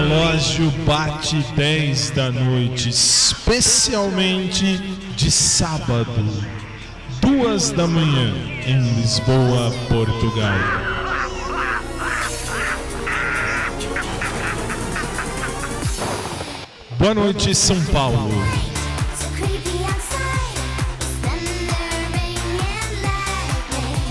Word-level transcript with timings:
Relógio 0.00 0.70
bate 0.86 1.36
10 1.54 2.10
da 2.10 2.30
noite, 2.30 2.88
especialmente 2.88 4.78
de 5.14 5.30
sábado, 5.30 6.24
duas 7.20 7.70
da 7.70 7.86
manhã, 7.86 8.32
em 8.66 8.80
Lisboa, 8.94 9.70
Portugal. 9.88 10.58
Boa 16.98 17.14
noite, 17.14 17.54
São 17.54 17.78
Paulo. 17.86 18.30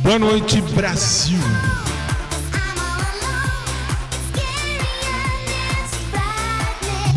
Boa 0.03 0.19
noite, 0.19 0.61
Brasil. 0.61 1.39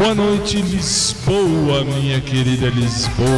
Boa 0.02 0.16
noite, 0.16 0.60
Lisboa, 0.60 1.84
minha 1.84 2.20
querida 2.20 2.68
Lisboa. 2.70 3.28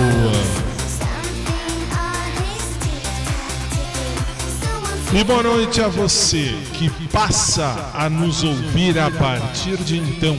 E 5.13 5.23
boa 5.25 5.43
noite 5.43 5.83
a 5.83 5.89
você 5.89 6.57
que 6.73 6.89
passa 7.09 7.91
a 7.93 8.09
nos 8.09 8.43
ouvir 8.43 8.99
a 8.99 9.11
partir 9.11 9.77
de 9.77 9.99
então. 9.99 10.39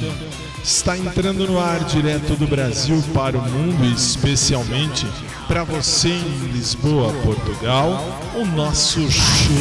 Está 0.64 0.98
entrando 0.98 1.46
no 1.46 1.60
ar 1.60 1.84
direto 1.84 2.36
do 2.36 2.48
Brasil 2.48 3.04
para 3.14 3.38
o 3.38 3.42
mundo, 3.48 3.86
especialmente 3.86 5.06
para 5.48 5.64
você 5.64 6.10
em 6.10 6.52
Lisboa, 6.52 7.14
Portugal, 7.24 8.04
o 8.34 8.44
nosso 8.46 9.00
show 9.12 9.54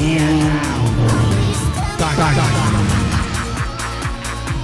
da 1.99 2.09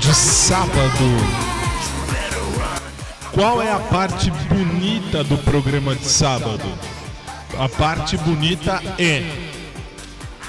de 0.00 0.14
sábado. 0.14 1.49
Qual 3.40 3.62
é 3.62 3.72
a 3.72 3.78
parte 3.78 4.30
bonita 4.30 5.24
do 5.24 5.38
programa 5.38 5.96
de 5.96 6.04
sábado? 6.04 6.60
A 7.58 7.70
parte 7.70 8.14
bonita 8.18 8.82
é 8.98 9.24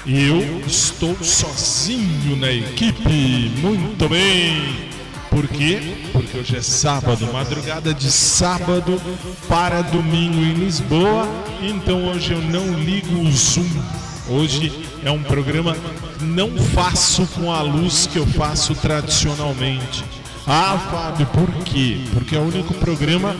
eu 0.04 0.60
estou 0.66 1.16
sozinho 1.24 2.36
na 2.36 2.52
equipe. 2.52 3.50
Muito 3.62 4.06
bem. 4.10 4.90
Por 5.30 5.48
quê? 5.48 6.10
Porque 6.12 6.36
hoje 6.36 6.58
é 6.58 6.60
sábado, 6.60 7.32
madrugada 7.32 7.94
de 7.94 8.12
sábado 8.12 9.00
para 9.48 9.80
domingo 9.80 10.36
em 10.36 10.52
Lisboa. 10.52 11.26
Então 11.62 12.08
hoje 12.08 12.34
eu 12.34 12.42
não 12.42 12.78
ligo 12.78 13.20
o 13.20 13.32
Zoom. 13.32 13.70
Hoje 14.28 14.86
é 15.02 15.10
um 15.10 15.22
programa 15.22 15.74
que 16.18 16.24
não 16.26 16.58
faço 16.58 17.26
com 17.28 17.50
a 17.50 17.62
luz 17.62 18.06
que 18.06 18.18
eu 18.18 18.26
faço 18.26 18.74
tradicionalmente. 18.74 20.04
Ah, 20.46 20.76
Fábio, 20.90 21.26
por 21.26 21.48
quê? 21.64 22.00
Porque 22.12 22.34
é 22.34 22.38
o 22.38 22.42
único 22.42 22.74
programa 22.74 23.36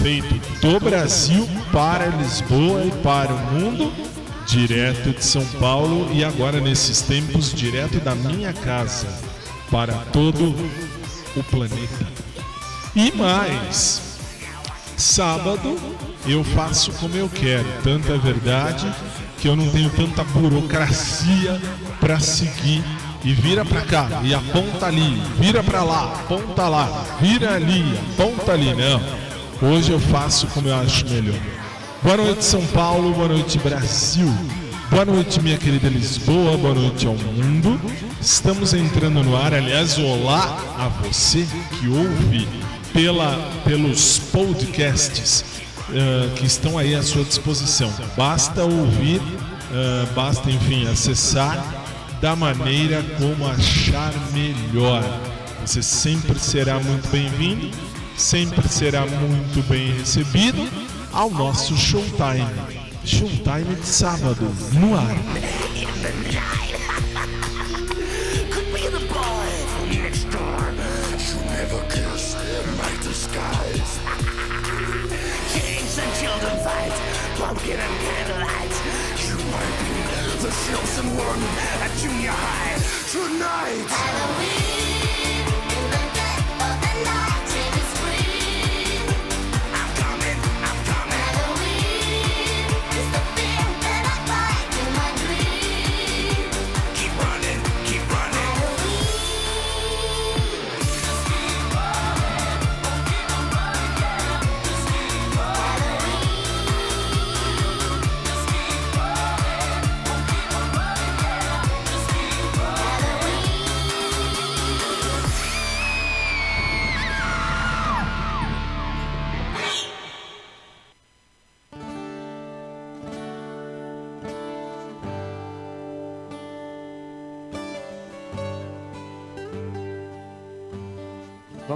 feito 0.00 0.34
do 0.60 0.78
Brasil 0.78 1.48
para 1.72 2.06
Lisboa 2.06 2.84
e 2.84 2.90
para 3.02 3.32
o 3.32 3.38
mundo, 3.52 3.92
direto 4.46 5.10
de 5.10 5.24
São 5.24 5.44
Paulo 5.58 6.08
e 6.12 6.24
agora 6.24 6.60
nesses 6.60 7.02
tempos 7.02 7.52
direto 7.52 7.98
da 7.98 8.14
minha 8.14 8.52
casa 8.52 9.08
para 9.68 9.94
todo 10.12 10.54
o 11.34 11.42
planeta. 11.42 12.06
E 12.94 13.10
mais, 13.12 14.00
sábado 14.96 15.76
eu 16.24 16.44
faço 16.44 16.92
como 16.92 17.16
eu 17.16 17.28
quero, 17.28 17.66
tanta 17.82 18.12
é 18.12 18.18
verdade 18.18 18.94
que 19.38 19.48
eu 19.48 19.56
não 19.56 19.68
tenho 19.70 19.90
tanta 19.90 20.22
burocracia 20.22 21.60
para 22.00 22.20
seguir 22.20 22.84
e 23.24 23.32
vira 23.32 23.64
para 23.64 23.80
cá 23.80 24.20
e 24.22 24.34
aponta 24.34 24.86
ali, 24.86 25.20
vira 25.38 25.62
para 25.62 25.82
lá, 25.82 26.12
aponta 26.20 26.68
lá, 26.68 27.06
vira 27.20 27.54
ali, 27.54 27.98
aponta 28.12 28.52
ali, 28.52 28.74
não. 28.74 29.24
Hoje 29.70 29.92
eu 29.92 29.98
faço 29.98 30.46
como 30.48 30.68
eu 30.68 30.76
acho 30.76 31.06
melhor. 31.08 31.38
Boa 32.02 32.18
noite 32.18 32.44
São 32.44 32.64
Paulo, 32.66 33.14
boa 33.14 33.28
noite 33.28 33.58
Brasil. 33.58 34.30
Boa 34.90 35.06
noite, 35.06 35.40
minha 35.40 35.56
querida 35.56 35.88
Lisboa, 35.88 36.56
boa 36.58 36.74
noite 36.74 37.06
ao 37.06 37.14
mundo. 37.14 37.80
Estamos 38.20 38.74
entrando 38.74 39.22
no 39.22 39.34
ar, 39.34 39.54
aliás, 39.54 39.98
olá 39.98 40.58
a 40.78 40.88
você 40.88 41.46
que 41.78 41.88
ouve 41.88 42.46
pela, 42.92 43.50
pelos 43.64 44.18
podcasts 44.18 45.44
uh, 45.88 46.30
que 46.36 46.44
estão 46.44 46.76
aí 46.76 46.94
à 46.94 47.02
sua 47.02 47.24
disposição. 47.24 47.92
Basta 48.16 48.62
ouvir, 48.62 49.20
uh, 49.20 50.12
basta, 50.14 50.50
enfim, 50.50 50.86
acessar 50.86 51.83
da 52.24 52.34
maneira 52.34 53.04
como 53.18 53.46
achar 53.46 54.10
melhor. 54.32 55.02
Você 55.60 55.82
sempre 55.82 56.38
será 56.38 56.80
muito 56.80 57.06
bem-vindo, 57.10 57.70
sempre 58.16 58.66
será 58.66 59.04
muito 59.04 59.62
bem 59.68 59.92
recebido 59.92 60.66
ao 61.12 61.28
nosso 61.28 61.76
Showtime. 61.76 62.48
Showtime 63.04 63.74
de 63.78 63.86
sábado, 63.86 64.50
no 64.72 64.96
ar. 64.96 65.14
Be 80.74 80.80
the 80.80 80.86
chosen 80.86 81.16
one 81.16 81.42
at 81.82 81.90
junior 81.98 82.30
high 82.30 82.78
tonight. 83.10 83.86
Halloween, 83.88 84.63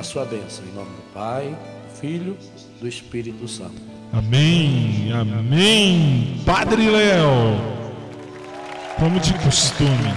a 0.00 0.02
sua 0.02 0.24
bênção, 0.24 0.64
em 0.64 0.72
nome 0.74 0.88
do 0.88 1.12
Pai, 1.12 1.44
do 1.48 2.00
Filho, 2.00 2.36
do 2.80 2.88
Espírito 2.88 3.46
Santo. 3.46 3.74
Amém, 4.10 5.12
amém. 5.12 6.40
Padre 6.44 6.88
Léo, 6.88 7.60
como 8.98 9.20
de 9.20 9.34
costume. 9.34 10.14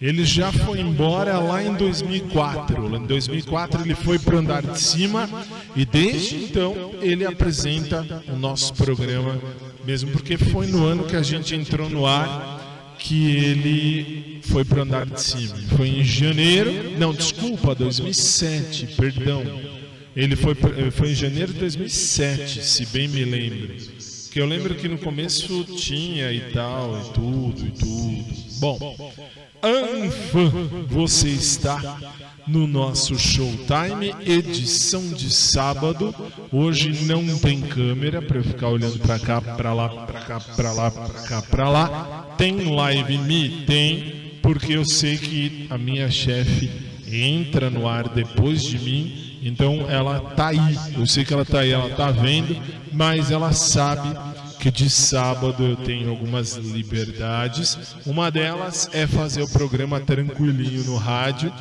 Ele 0.00 0.22
já 0.24 0.52
foi 0.52 0.80
embora 0.80 1.38
lá 1.38 1.62
em 1.62 1.74
2004. 1.74 2.94
Em 2.94 3.06
2004 3.06 3.80
ele 3.80 3.94
foi 3.94 4.18
para 4.18 4.36
o 4.36 4.38
andar 4.38 4.62
de 4.62 4.78
cima 4.78 5.28
e 5.74 5.86
desde 5.86 6.36
então 6.36 6.92
ele 7.00 7.24
apresenta 7.24 8.22
o 8.28 8.36
nosso 8.36 8.74
programa, 8.74 9.40
mesmo 9.84 10.10
porque 10.12 10.36
foi 10.36 10.66
no 10.66 10.84
ano 10.84 11.04
que 11.04 11.16
a 11.16 11.22
gente 11.22 11.54
entrou 11.54 11.88
no 11.88 12.06
ar 12.06 12.57
que 12.98 13.36
ele 13.36 14.40
foi 14.42 14.64
para 14.64 14.80
o 14.80 14.82
andar 14.82 15.06
de 15.06 15.20
cima. 15.20 15.56
Foi 15.76 15.88
em 15.88 16.04
janeiro, 16.04 16.98
não, 16.98 17.14
desculpa, 17.14 17.74
2007, 17.74 18.88
perdão. 18.96 19.42
Ele 20.16 20.34
foi, 20.34 20.54
foi 20.90 21.10
em 21.10 21.14
janeiro 21.14 21.52
de 21.52 21.60
2007, 21.60 22.64
se 22.64 22.86
bem 22.86 23.08
me 23.08 23.24
lembro. 23.24 23.76
Que 24.30 24.40
eu 24.40 24.46
lembro 24.46 24.74
que 24.74 24.88
no 24.88 24.98
começo 24.98 25.64
tinha 25.64 26.32
e 26.32 26.40
tal, 26.52 26.98
e 27.00 27.12
tudo, 27.12 27.66
e 27.66 27.70
tudo. 27.70 28.24
Bom, 28.60 29.12
Anfã, 29.62 30.50
você 30.88 31.28
está 31.28 31.98
no 32.48 32.66
nosso 32.66 33.18
Showtime, 33.18 34.14
edição 34.24 35.06
de 35.12 35.32
sábado. 35.32 36.14
Hoje 36.50 37.04
não 37.04 37.38
tem 37.38 37.60
câmera 37.60 38.22
para 38.22 38.38
eu 38.38 38.44
ficar 38.44 38.68
olhando 38.68 38.98
para 38.98 39.18
cá, 39.18 39.40
para 39.40 39.74
lá, 39.74 39.88
para 39.88 40.20
cá, 40.20 40.40
para 40.40 40.72
lá, 40.72 40.90
para 40.90 41.22
cá, 41.22 41.42
para 41.42 41.68
lá. 41.68 42.34
Tem 42.38 42.74
live 42.74 43.18
me 43.18 43.64
tem, 43.66 44.38
porque 44.42 44.72
eu 44.72 44.84
sei 44.84 45.18
que 45.18 45.66
a 45.70 45.76
minha 45.76 46.10
chefe 46.10 46.70
entra 47.06 47.70
no 47.70 47.86
ar 47.86 48.08
depois 48.08 48.62
de 48.62 48.78
mim, 48.78 49.38
então 49.42 49.86
ela 49.88 50.20
tá 50.20 50.48
aí. 50.48 50.76
Eu 50.96 51.06
sei 51.06 51.24
que 51.24 51.32
ela 51.32 51.44
tá 51.44 51.60
aí, 51.60 51.70
ela 51.70 51.90
tá 51.90 52.10
vendo, 52.10 52.56
mas 52.92 53.30
ela 53.30 53.52
sabe 53.52 54.08
que 54.58 54.70
de 54.70 54.90
sábado 54.90 55.64
eu 55.64 55.76
tenho 55.76 56.10
algumas 56.10 56.54
liberdades. 56.54 57.96
Uma 58.04 58.30
delas 58.30 58.88
é 58.92 59.06
fazer 59.06 59.42
o 59.42 59.48
programa 59.48 60.00
tranquilinho 60.00 60.84
no 60.84 60.96
rádio, 60.96 61.52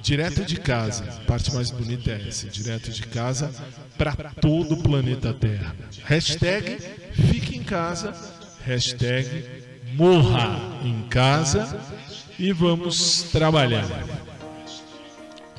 direto 0.00 0.44
de 0.44 0.56
casa. 0.56 1.04
A 1.04 1.24
parte 1.26 1.52
mais 1.52 1.70
bonita 1.70 2.10
é 2.10 2.28
essa, 2.28 2.48
direto 2.48 2.90
de 2.90 3.02
casa 3.02 3.50
para 3.98 4.14
todo 4.40 4.74
o 4.74 4.82
planeta 4.82 5.32
Terra. 5.32 5.74
Hashtag 6.04 6.78
fique 7.12 7.56
em 7.56 7.62
casa, 7.62 8.14
hashtag 8.64 9.44
morra 9.94 10.58
em 10.84 11.02
casa 11.08 11.78
e 12.38 12.52
vamos 12.52 13.24
trabalhar. 13.32 13.86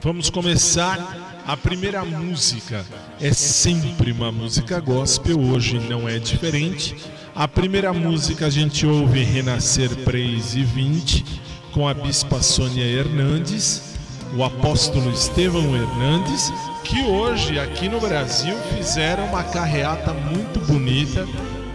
Vamos 0.01 0.29
começar 0.29 1.34
a 1.47 1.55
primeira 1.55 2.03
música 2.03 2.83
é 3.21 3.31
sempre 3.31 4.11
uma 4.11 4.31
música 4.31 4.79
gospel, 4.79 5.39
hoje 5.39 5.79
não 5.79 6.09
é 6.09 6.17
diferente. 6.17 6.95
A 7.35 7.47
primeira 7.47 7.93
música 7.93 8.47
a 8.47 8.49
gente 8.49 8.85
ouve 8.87 9.23
Renascer 9.23 9.95
Praise 9.97 10.63
20 10.63 11.23
com 11.71 11.87
a 11.87 11.93
bispa 11.93 12.41
Sônia 12.41 12.83
Hernandes, 12.83 13.95
o 14.35 14.43
apóstolo 14.43 15.11
Estevão 15.11 15.75
Hernandes, 15.75 16.51
que 16.83 17.03
hoje 17.03 17.59
aqui 17.59 17.87
no 17.87 17.99
Brasil 17.99 18.55
fizeram 18.75 19.25
uma 19.25 19.43
carreata 19.43 20.13
muito 20.13 20.59
bonita 20.61 21.27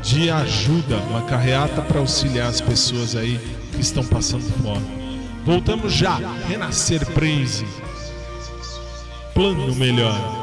de 0.03 0.31
ajuda, 0.31 0.97
uma 1.11 1.23
carreata 1.23 1.81
para 1.81 2.01
auxiliar 2.01 2.49
as 2.49 2.61
pessoas 2.61 3.15
aí 3.15 3.39
que 3.73 3.81
estão 3.81 4.05
passando 4.05 4.51
fome. 4.63 4.85
Voltamos 5.45 5.93
já, 5.93 6.17
Renascer 6.49 7.07
Praise 7.13 7.65
plano 9.35 9.75
melhor. 9.75 10.40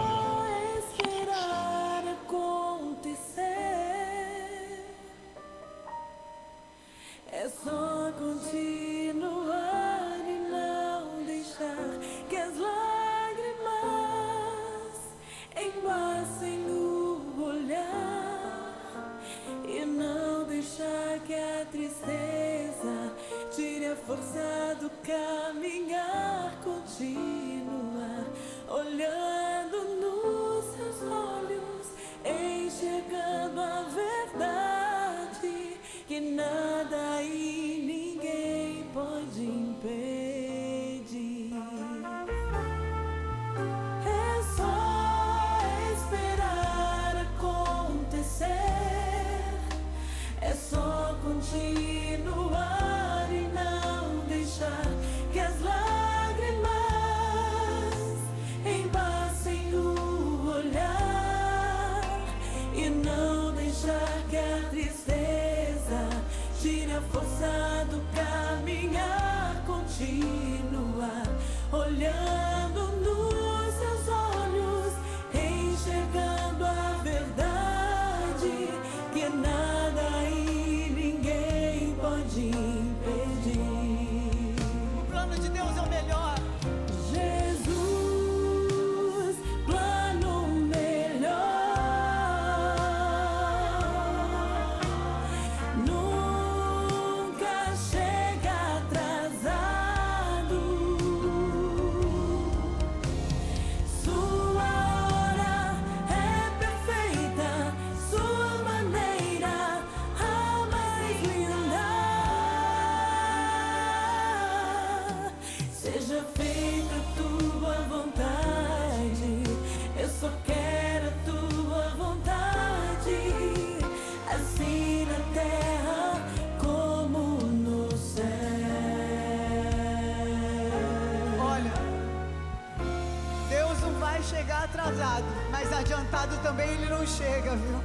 Atrasado, 134.68 135.26
mas 135.52 135.72
adiantado 135.72 136.38
também 136.38 136.70
ele 136.70 136.90
não 136.90 137.06
chega, 137.06 137.56
viu? 137.56 137.82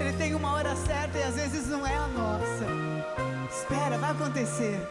Ele 0.00 0.12
tem 0.16 0.34
uma 0.34 0.52
hora 0.52 0.74
certa 0.76 1.18
e 1.18 1.22
às 1.22 1.34
vezes 1.34 1.66
não 1.68 1.86
é 1.86 1.96
a 1.96 2.06
nossa. 2.08 2.66
Espera, 3.50 3.98
vai 3.98 4.10
acontecer. 4.10 4.86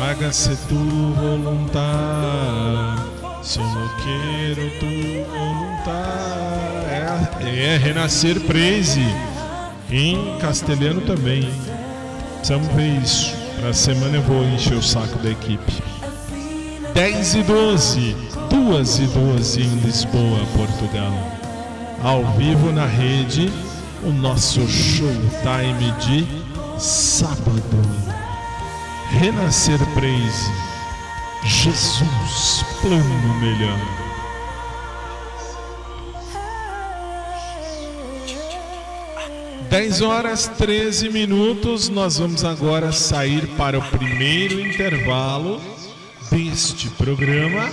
Hágase 0.00 0.56
tu 0.68 0.74
voluntad, 1.20 1.82
solo 3.42 3.90
quero 4.02 4.70
tu 4.78 4.86
voluntad. 5.30 5.64
É, 7.40 7.74
é 7.74 7.76
Renascer 7.76 8.40
Praise, 8.40 9.00
em 9.90 10.38
castelhano 10.38 11.00
também. 11.02 11.48
Precisamos 12.36 12.68
ver 12.74 13.02
isso. 13.02 13.34
Pra 13.60 13.72
semana 13.72 14.16
eu 14.16 14.22
vou 14.22 14.44
encher 14.44 14.76
o 14.76 14.82
saco 14.82 15.18
da 15.18 15.30
equipe. 15.30 15.82
10 16.94 17.34
e 17.34 17.42
12, 17.42 18.16
2 18.50 18.98
e 18.98 19.06
12 19.06 19.62
em 19.62 19.76
Lisboa, 19.80 20.38
Portugal. 20.56 21.12
Ao 22.02 22.24
vivo 22.32 22.70
na 22.70 22.86
rede, 22.86 23.50
o 24.04 24.12
nosso 24.12 24.60
showtime 24.68 25.92
de 26.00 26.26
sábado. 26.78 27.62
Renascer 29.10 29.78
Praise. 29.94 30.50
Jesus, 31.44 32.64
plano 32.80 33.40
melhor. 33.40 33.78
Dez 39.70 40.00
horas 40.00 40.46
13 40.46 41.08
minutos, 41.10 41.88
nós 41.88 42.18
vamos 42.18 42.44
agora 42.44 42.92
sair 42.92 43.46
para 43.56 43.78
o 43.78 43.82
primeiro 43.82 44.60
intervalo 44.60 45.60
deste 46.30 46.88
programa. 46.90 47.68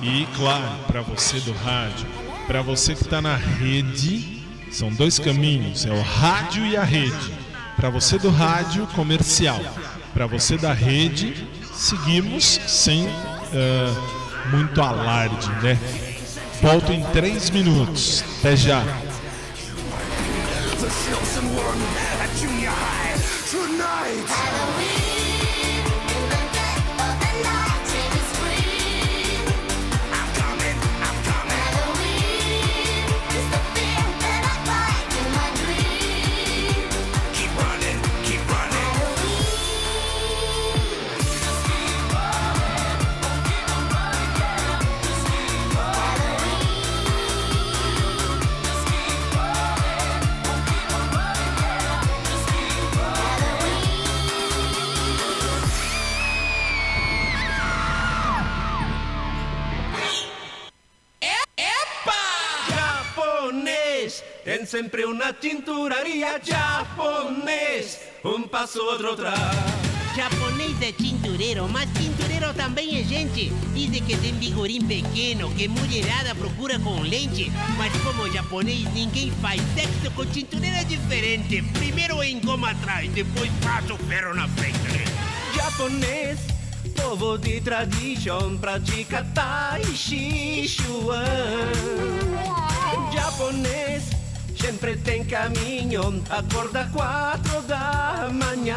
E 0.00 0.26
claro, 0.36 0.78
para 0.86 1.02
você 1.02 1.38
do 1.40 1.52
rádio, 1.52 2.06
para 2.46 2.62
você 2.62 2.94
que 2.94 3.02
está 3.02 3.20
na 3.20 3.36
rede, 3.36 4.37
são 4.70 4.90
dois 4.90 5.18
caminhos, 5.18 5.86
é 5.86 5.90
o 5.90 6.00
rádio 6.00 6.66
e 6.66 6.76
a 6.76 6.84
rede. 6.84 7.32
Para 7.76 7.90
você 7.90 8.18
do 8.18 8.30
rádio 8.30 8.86
comercial, 8.88 9.60
para 10.12 10.26
você 10.26 10.56
da 10.56 10.72
rede, 10.72 11.46
seguimos 11.74 12.60
sem 12.66 13.08
ah, 13.08 14.48
muito 14.50 14.80
alarde, 14.80 15.48
né? 15.62 15.78
Volto 16.60 16.92
em 16.92 17.02
três 17.12 17.50
minutos. 17.50 18.24
Até 18.40 18.56
já. 18.56 18.82
Japonês, 24.38 25.17
tem 64.58 64.66
sempre 64.66 65.04
uma 65.04 65.32
tinturaria 65.32 66.40
japonês. 66.42 68.00
Um 68.24 68.42
passo, 68.42 68.80
outro 68.80 69.12
atrás. 69.12 69.38
Japonês 70.16 70.82
é 70.82 70.90
tintureiro, 70.90 71.68
mas 71.68 71.88
tintureiro 71.92 72.52
também 72.54 72.98
é 72.98 73.04
gente. 73.04 73.50
Dizem 73.72 74.02
que 74.02 74.16
tem 74.16 74.32
vigorim 74.34 74.84
pequeno, 74.84 75.48
que 75.54 75.68
mulherada 75.68 76.34
procura 76.34 76.76
com 76.80 77.00
lente. 77.02 77.52
Mas 77.76 77.92
como 78.02 78.28
japonês, 78.32 78.92
ninguém 78.92 79.30
faz 79.40 79.62
sexo 79.76 80.10
com 80.16 80.26
tintureiro 80.26 80.76
é 80.76 80.84
diferente. 80.84 81.62
Primeiro 81.74 82.20
engoma 82.24 82.72
atrás, 82.72 83.08
depois 83.12 83.50
passa 83.62 83.94
o 83.94 83.98
ferro 84.08 84.34
na 84.34 84.48
frente. 84.48 84.78
Japonês, 85.54 86.40
povo 86.96 87.38
de 87.38 87.60
tradição, 87.60 88.58
pratica 88.58 89.24
Tai 89.32 89.84
Chi 89.94 90.66
Chuan. 90.66 91.24
Japonês, 93.12 94.17
sempre 94.60 94.96
tem 94.96 95.24
caminho, 95.24 96.22
acorda 96.30 96.88
quatro 96.92 97.62
da 97.62 98.28
manhã. 98.32 98.76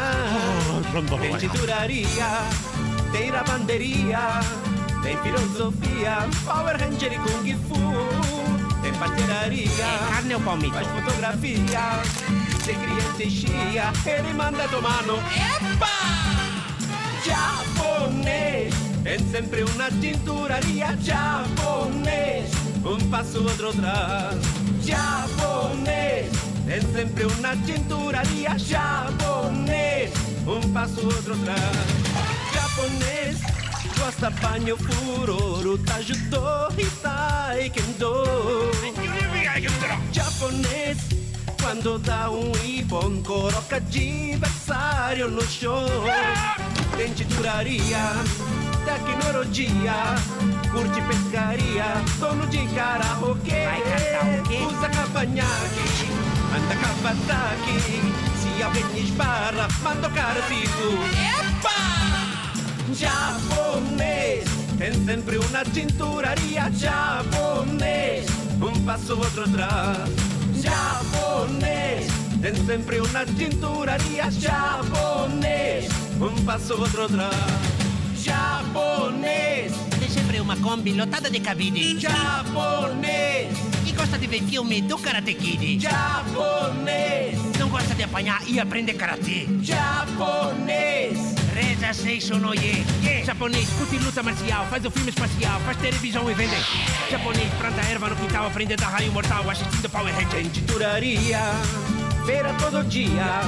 Tem 1.20 1.36
tinturaria, 1.36 2.28
tem 3.10 3.30
lavanderia, 3.30 4.40
tem 5.02 5.16
filosofia, 5.18 6.28
Power 6.44 6.76
Ranger 6.78 7.12
e 7.12 7.18
Kung 7.18 7.58
Fu. 7.68 8.82
Tem 8.82 8.92
parceiraria, 8.94 9.86
Carne 10.08 10.34
ou 10.34 10.40
palmito? 10.40 10.74
faz 10.74 10.88
fotografia, 10.88 12.02
se 12.64 12.74
criança 12.74 13.30
chia, 13.30 13.92
ele 14.06 14.32
manda 14.34 14.68
tomar 14.68 15.02
no 15.04 15.18
japonês. 17.24 18.74
Tem 19.02 19.18
sempre 19.30 19.64
uma 19.64 19.90
tinturaria 19.90 20.96
japonês. 21.00 22.50
un 22.84 23.10
paso 23.10 23.44
otro 23.46 23.68
atrás. 23.70 24.71
Japonés, 24.84 26.30
es 26.68 26.84
siempre 26.94 27.26
una 27.26 27.54
cinturería. 27.64 28.56
Japonés, 28.58 30.10
un 30.46 30.72
paso 30.72 31.06
otro 31.06 31.34
atrás. 31.34 31.60
Japonés, 32.52 33.40
gosta 33.98 34.30
banho 34.30 34.76
furoro, 34.76 35.78
tajudo 35.78 36.68
e 36.76 36.86
taekwondo. 37.02 38.24
Japonês, 40.12 40.98
quando 41.60 41.98
dá 41.98 42.30
um 42.30 42.52
ipom, 42.64 43.22
coloca 43.22 43.76
adversário 43.76 45.28
no 45.30 45.42
show. 45.42 45.86
Tem 46.96 47.12
titularia, 47.12 48.12
tecnologia, 48.84 49.94
curte 50.70 51.00
pescaria, 51.02 51.84
dono 52.18 52.46
de 52.46 52.66
karaokê. 52.74 53.66
Usa 54.66 54.88
cavanhaque, 54.88 56.08
anda 56.54 56.76
cavataque, 56.76 57.78
se 58.40 58.62
alguém 58.62 59.04
esbarra, 59.04 59.68
manda 59.82 60.08
o 60.08 60.10
cara 60.10 60.42
fico. 60.42 60.98
Japonês, 62.94 64.44
tem 64.78 64.92
sempre 65.04 65.38
uma 65.38 65.64
cinturaria. 65.64 66.70
Japonês, 66.72 68.26
um 68.60 68.84
passo 68.84 69.16
outro 69.16 69.44
atrás. 69.44 70.10
Japonês, 70.54 72.06
tem 72.40 72.54
sempre 72.66 73.00
uma 73.00 73.26
cinturaria. 73.26 74.30
Japonês, 74.30 75.88
um 76.20 76.44
passo 76.44 76.74
outro 76.74 77.06
atrás. 77.06 77.81
Japonês, 78.42 79.72
Tem 80.00 80.08
sempre 80.08 80.40
uma 80.40 80.56
Kombi 80.56 80.92
lotada 80.92 81.30
de 81.30 81.38
cabide. 81.38 81.98
japonês, 82.00 83.56
E 83.86 83.92
gosta 83.92 84.18
de 84.18 84.26
ver 84.26 84.42
filme 84.42 84.82
do 84.82 84.98
Karate 84.98 85.32
Kid. 85.34 85.78
japonês, 85.80 87.38
Não 87.58 87.68
gosta 87.68 87.94
de 87.94 88.02
apanhar 88.02 88.42
e 88.48 88.58
aprender 88.58 88.94
karatê. 88.94 89.46
japonês. 89.60 91.18
Reza 91.54 91.92
Seishon 91.92 92.44
Oye. 92.48 92.84
Japonês, 93.24 93.68
curte 93.78 93.98
luta 93.98 94.22
marcial, 94.22 94.66
faz 94.68 94.84
o 94.84 94.90
filme 94.90 95.10
espacial, 95.10 95.60
faz 95.60 95.76
televisão 95.78 96.28
e 96.30 96.34
vende. 96.34 96.56
Japonês, 97.10 97.48
planta 97.60 97.80
erva 97.82 98.08
no 98.08 98.16
quintal, 98.16 98.46
aprende 98.46 98.72
a 98.72 98.76
dar 98.76 98.88
raio 98.88 99.12
mortal, 99.12 99.48
assistindo 99.48 99.88
Power 99.88 100.12
Rangers. 100.14 100.48
titularia, 100.52 101.38
feira 102.24 102.54
todo 102.60 102.84
dia. 102.84 103.40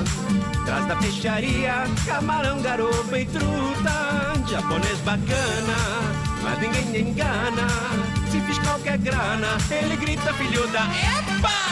Traz 0.65 0.87
da 0.87 0.97
peixaria, 0.97 1.85
camarão, 2.07 2.61
garoto 2.63 3.17
e 3.17 3.25
truta. 3.27 4.25
Japonês 4.49 4.99
bacana, 5.01 5.77
mas 6.43 6.59
ninguém 6.61 7.11
engana. 7.11 7.69
Se 8.31 8.41
fiscal 8.41 8.79
quer 8.81 8.99
grana, 8.99 9.59
ele 9.71 9.97
grita 9.97 10.33
filhuda, 10.35 10.81
epa! 10.81 11.65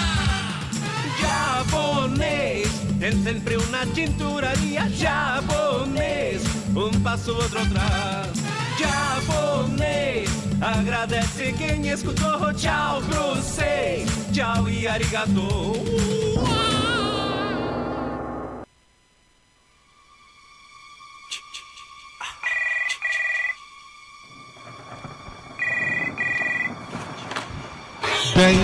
Japonês, 1.20 2.68
tem 2.98 3.22
sempre 3.22 3.56
uma 3.56 3.86
tinturaria. 3.86 4.88
Japonês, 4.90 6.42
um 6.74 6.90
passo, 7.00 7.32
outro 7.34 7.60
atrás. 7.60 8.30
Japonês, 8.78 10.28
agradece 10.60 11.54
quem 11.56 11.88
escutou. 11.88 12.52
Tchau 12.54 13.02
pra 13.02 13.20
vocês, 13.34 14.08
tchau 14.32 14.68
e 14.68 14.88
arigatou. 14.88 16.61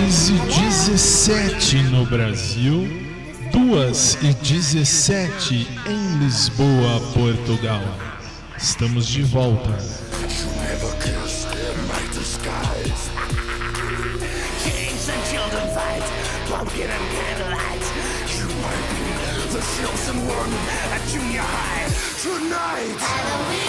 2 0.09 0.29
e 0.29 0.33
17 0.63 1.77
no 1.83 2.03
Brasil, 2.03 2.87
2 3.51 4.17
e 4.23 4.33
17 4.33 5.67
em 5.85 6.17
Lisboa, 6.17 6.99
Portugal. 7.13 7.83
Estamos 8.57 9.05
de 9.05 9.21
volta. 9.21 9.77
Tonight. 22.21 23.68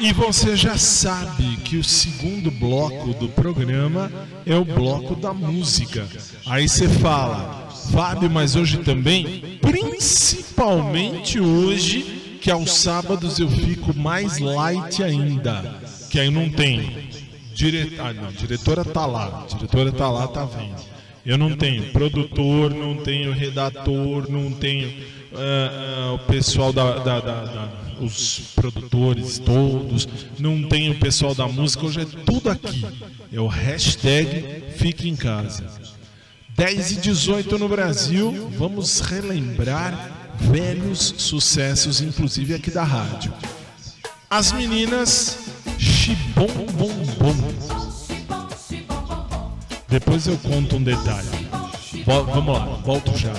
E 0.00 0.12
você 0.12 0.56
já 0.56 0.78
sabe 0.78 1.56
que 1.58 1.76
o 1.76 1.84
segundo 1.84 2.50
bloco 2.50 3.12
do 3.14 3.28
programa 3.28 4.10
é 4.46 4.56
o 4.56 4.64
bloco 4.64 5.14
da 5.14 5.32
música. 5.34 6.06
Aí 6.46 6.68
você 6.68 6.88
fala, 6.88 7.68
Fábio, 7.92 8.30
mas 8.30 8.56
hoje 8.56 8.78
também? 8.78 9.58
Principalmente 9.60 11.38
hoje, 11.38 12.38
que 12.40 12.50
aos 12.50 12.72
sábados 12.72 13.38
eu 13.38 13.48
fico 13.50 13.94
mais 13.96 14.38
light 14.38 15.02
ainda. 15.02 15.80
Que 16.08 16.18
aí 16.18 16.30
não 16.30 16.48
tem. 16.48 17.10
Dire... 17.54 17.96
Ah, 17.98 18.12
não, 18.12 18.32
diretora 18.32 18.84
tá 18.84 19.04
lá. 19.04 19.46
Diretora 19.48 19.92
tá 19.92 20.08
lá, 20.10 20.26
tá 20.28 20.44
vendo. 20.46 20.76
Eu 21.26 21.36
não 21.36 21.54
tenho 21.54 21.92
produtor, 21.92 22.72
não 22.72 22.96
tenho 22.96 23.32
redator, 23.32 24.30
não 24.30 24.50
tenho 24.50 24.90
ah, 25.34 26.06
ah, 26.08 26.12
o 26.14 26.18
pessoal 26.20 26.72
da, 26.72 26.94
da- 26.98 27.20
da- 27.20 27.44
da- 27.44 27.72
os 28.00 28.40
produtores 28.54 29.38
todos, 29.38 30.08
não 30.38 30.62
tenho 30.68 30.92
o 30.92 30.98
pessoal 30.98 31.34
da 31.34 31.46
música, 31.46 31.84
hoje 31.86 32.00
é 32.00 32.04
tudo 32.24 32.50
aqui. 32.50 32.84
É 33.32 33.40
o 33.40 33.46
hashtag 33.46 34.64
Fique 34.76 35.08
em 35.08 35.16
Casa. 35.16 35.64
10 36.56 36.92
e 36.92 36.96
18 36.96 37.58
no 37.58 37.68
Brasil, 37.68 38.50
vamos 38.58 39.00
relembrar 39.00 40.34
velhos 40.40 41.14
sucessos, 41.18 42.00
inclusive 42.00 42.54
aqui 42.54 42.70
da 42.70 42.82
rádio. 42.84 43.32
As 44.28 44.52
meninas 44.52 45.38
Chibom 45.78 46.46
Bom 46.76 46.94
Bom. 47.18 47.34
Depois 49.88 50.26
eu 50.26 50.36
conto 50.38 50.76
um 50.76 50.82
detalhe. 50.82 51.28
Vol- 52.06 52.24
vamos 52.26 52.54
lá, 52.54 52.64
volto 52.84 53.16
já. 53.16 53.32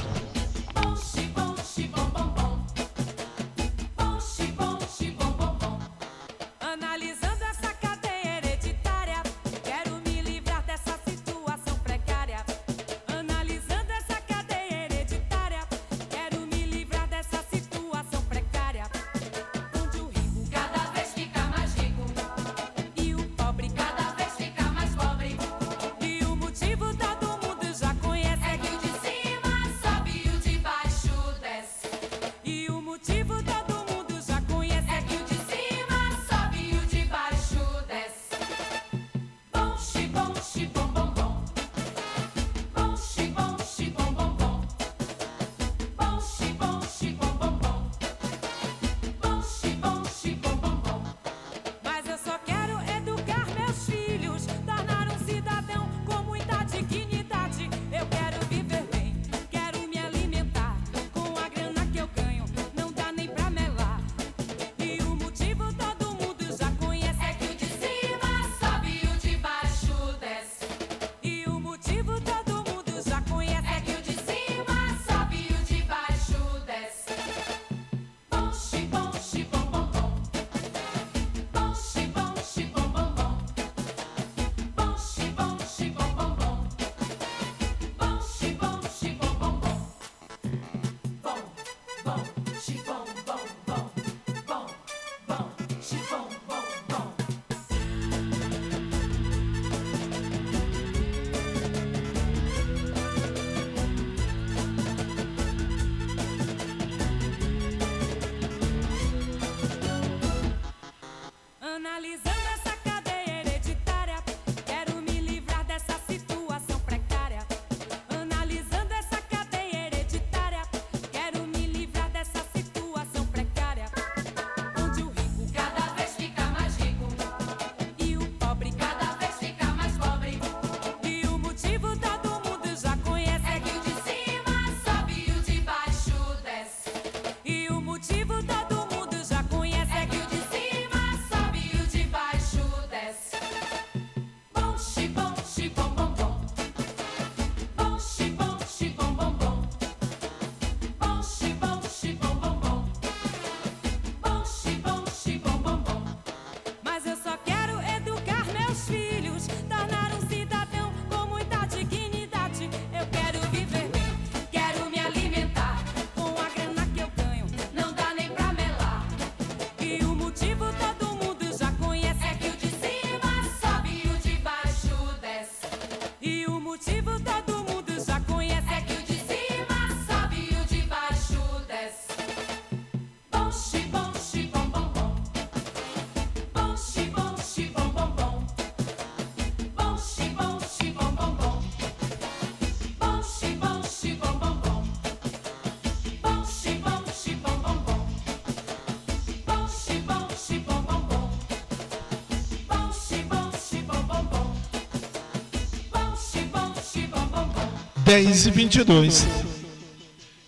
10 208.11 208.47
e 208.47 208.51
22. 208.51 209.27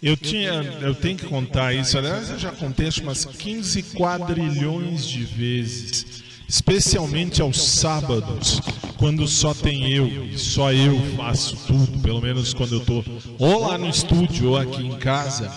Eu 0.02 0.18
tinha, 0.18 0.52
eu 0.82 0.94
tenho 0.94 1.18
que 1.18 1.26
contar 1.26 1.74
isso. 1.74 1.98
Aliás, 1.98 2.30
eu 2.30 2.38
já 2.38 2.52
contei 2.52 2.90
umas 3.02 3.24
15 3.24 3.84
quadrilhões 3.84 5.08
de 5.08 5.24
vezes, 5.24 6.24
especialmente 6.46 7.42
aos 7.42 7.62
sábados, 7.62 8.60
quando 8.98 9.26
só 9.30 9.54
tem 9.54 9.94
eu 9.94 10.26
e 10.26 10.38
só 10.38 10.74
eu 10.74 11.00
faço 11.16 11.56
tudo. 11.66 12.00
Pelo 12.00 12.20
menos 12.20 12.54
quando 12.54 12.74
eu 12.74 12.80
tô 12.82 13.02
ou 13.40 13.66
lá 13.66 13.78
no 13.78 13.88
estúdio 13.88 14.50
ou 14.50 14.58
aqui 14.58 14.86
em 14.86 14.98
casa. 14.98 15.50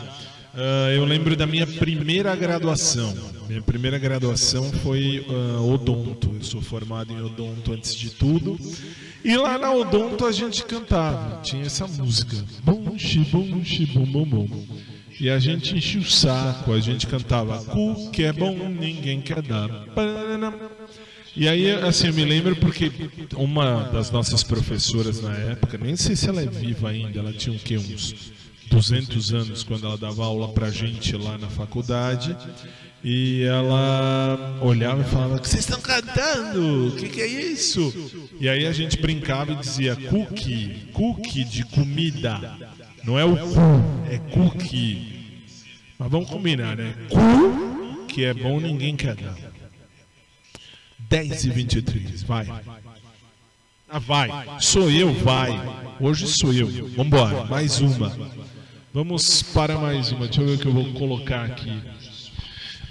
Ah, 0.54 0.92
eu 0.94 1.04
lembro 1.04 1.34
da 1.34 1.44
minha 1.44 1.66
primeira 1.66 2.36
graduação. 2.36 3.12
Minha 3.48 3.62
primeira 3.62 3.98
graduação 3.98 4.70
foi 4.84 5.26
ah, 5.28 5.60
odonto. 5.60 6.30
Eu 6.32 6.44
sou 6.44 6.62
formado 6.62 7.12
em 7.12 7.20
odonto 7.20 7.72
antes 7.72 7.92
de 7.92 8.10
tudo. 8.10 8.56
E 9.26 9.36
lá 9.36 9.58
na 9.58 9.72
odonto 9.72 10.24
a 10.24 10.30
gente 10.30 10.62
cantava. 10.64 11.40
Tinha 11.42 11.66
essa 11.66 11.84
música. 11.88 12.36
Bom, 12.62 12.96
xi, 12.96 13.18
bom, 13.24 13.64
xi, 13.64 13.84
bom, 13.86 14.04
bom, 14.04 14.24
bom. 14.24 14.66
E 15.18 15.28
a 15.28 15.36
gente 15.40 15.76
enchia 15.76 16.00
o 16.00 16.04
saco. 16.04 16.72
A 16.72 16.78
gente 16.78 17.08
cantava. 17.08 17.58
Cu 17.64 18.12
que 18.12 18.22
é 18.22 18.32
bom, 18.32 18.54
ninguém 18.68 19.20
quer 19.20 19.42
dar. 19.42 19.68
E 21.34 21.48
aí, 21.48 21.72
assim, 21.72 22.06
eu 22.06 22.14
me 22.14 22.24
lembro 22.24 22.54
porque 22.54 22.92
uma 23.34 23.90
das 23.92 24.12
nossas 24.12 24.44
professoras 24.44 25.20
na 25.20 25.34
época, 25.34 25.76
nem 25.76 25.96
sei 25.96 26.14
se 26.14 26.28
ela 26.28 26.40
é 26.40 26.46
viva 26.46 26.90
ainda, 26.90 27.18
ela 27.18 27.32
tinha 27.32 27.56
o 27.56 27.58
quê? 27.58 27.76
Uns 27.76 28.30
200 28.70 29.34
anos 29.34 29.64
quando 29.64 29.88
ela 29.88 29.98
dava 29.98 30.24
aula 30.24 30.52
pra 30.52 30.70
gente 30.70 31.16
lá 31.16 31.36
na 31.36 31.48
faculdade. 31.48 32.36
E 33.04 33.42
ela 33.42 34.58
olhava 34.62 35.02
e 35.02 35.04
falava: 35.04 35.38
vocês 35.38 35.60
estão 35.60 35.80
cantando? 35.80 36.88
O 36.88 36.96
que, 36.96 37.08
que 37.08 37.20
é 37.20 37.26
isso? 37.26 37.92
E 38.40 38.48
aí 38.48 38.66
a 38.66 38.72
gente 38.72 39.00
brincava 39.00 39.52
e 39.52 39.56
dizia: 39.56 39.94
Cookie, 39.96 40.88
cookie 40.92 41.44
de 41.44 41.64
comida. 41.64 42.56
Não 43.04 43.18
é 43.18 43.24
o 43.24 43.36
cu, 43.36 44.10
é 44.10 44.18
cookie. 44.32 45.16
Mas 45.98 46.10
vamos 46.10 46.28
combinar, 46.28 46.76
né? 46.76 46.94
Cu, 47.08 48.06
que 48.06 48.24
é 48.24 48.34
bom, 48.34 48.60
ninguém 48.60 48.96
quer 48.96 49.14
dar. 49.14 49.36
10 51.08 51.44
e 51.44 51.50
23, 51.50 52.22
vai. 52.24 52.48
Ah, 53.88 54.00
vai. 54.00 54.28
Sou 54.60 54.90
eu, 54.90 55.12
vai. 55.14 55.52
Hoje 56.00 56.26
sou 56.26 56.52
eu. 56.52 56.88
Vambora, 56.88 57.44
mais 57.44 57.80
uma. 57.80 58.12
Vamos 58.92 59.42
para 59.42 59.78
mais 59.78 60.10
uma. 60.10 60.26
Deixa 60.26 60.40
eu 60.42 60.46
ver 60.46 60.54
o 60.54 60.58
que 60.58 60.66
eu 60.66 60.72
vou 60.72 60.92
colocar 60.94 61.44
aqui. 61.44 61.72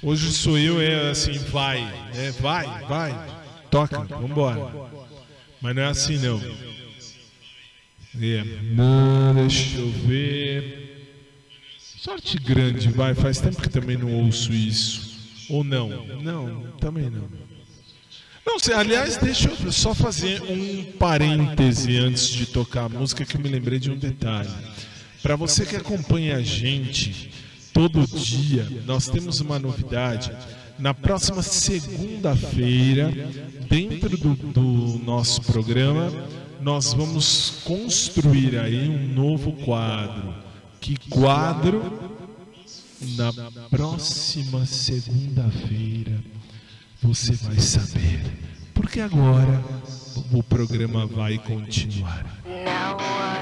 Hoje 0.06 0.32
sou 0.34 0.56
eu, 0.56 0.80
é 0.80 1.10
assim, 1.10 1.32
vai. 1.50 1.80
É, 2.13 2.30
vai, 2.34 2.68
vai. 2.86 3.41
Toca, 3.72 4.02
vambora. 4.02 4.72
Mas 5.60 5.76
não 5.76 5.82
é 5.82 5.86
assim, 5.88 6.20
não. 6.20 6.39
É, 8.22 8.44
não, 8.76 9.34
deixa 9.34 9.80
eu 9.80 9.89
ver. 9.89 11.26
Sorte 11.80 12.38
grande, 12.38 12.88
vai. 12.89 13.15
Faz 13.15 13.41
tempo 13.41 13.60
que 13.60 13.68
também 13.68 13.98
não 13.98 14.13
ouço 14.13 14.54
isso. 14.54 15.15
Ou 15.50 15.63
não? 15.63 15.89
Não, 16.22 16.72
também 16.80 17.10
não. 17.10 17.28
Não, 18.46 18.58
aliás, 18.78 19.18
deixa 19.18 19.50
eu 19.50 19.72
só 19.72 19.96
fazer 19.96 20.39
um 20.44 20.84
parêntese 21.00 21.98
antes 21.98 22.28
de 22.28 22.46
tocar 22.46 22.84
a 22.84 22.89
música 22.89 23.26
que 23.26 23.38
eu 23.38 23.41
me 23.41 23.50
lembrei 23.50 23.80
de 23.80 23.89
um 23.89 23.98
detalhe. 23.98 24.54
Para 25.24 25.36
você 25.36 25.65
que 25.65 25.76
acompanha 25.76 26.36
a 26.36 26.44
gente 26.44 27.32
todo 27.75 28.07
dia, 28.07 28.65
nós 28.85 29.09
temos 29.09 29.41
uma 29.41 29.59
novidade. 29.59 30.31
Na 30.79 30.93
próxima 30.93 31.41
segunda-feira, 31.41 33.11
dentro 33.69 34.17
do, 34.17 34.33
do 34.33 35.01
nosso 35.03 35.41
programa, 35.41 36.09
nós 36.61 36.93
vamos 36.93 37.61
construir 37.65 38.57
aí 38.57 38.89
um 38.89 39.13
novo 39.13 39.51
quadro. 39.51 40.33
Que 40.79 40.97
quadro? 41.09 42.15
Na 43.17 43.33
próxima 43.69 44.65
segunda-feira 44.65 46.23
você 47.03 47.33
vai 47.33 47.59
saber. 47.59 48.21
Porque 48.73 49.01
agora 49.01 49.61
o 50.31 50.41
programa 50.41 51.05
vai 51.05 51.38
continuar. 51.38 52.25
Now 52.45 53.35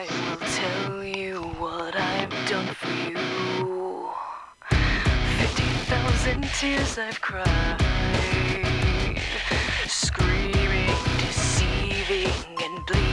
thousand 6.24 6.44
tears 6.54 6.98
I've 6.98 7.20
cried, 7.20 7.78
screaming, 9.88 10.96
deceiving, 11.20 12.32
and 12.64 12.86
bleeding 12.86 13.13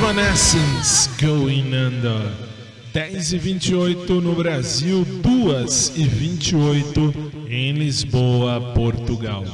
Evanescence 0.00 1.10
Going 1.20 1.74
Under. 1.74 2.32
10 2.90 3.34
e 3.34 3.38
28 3.38 4.14
no 4.22 4.34
Brasil, 4.34 5.04
2 5.04 5.92
e 5.94 6.04
28 6.04 7.14
em 7.46 7.72
Lisboa, 7.72 8.72
Portugal. 8.74 9.44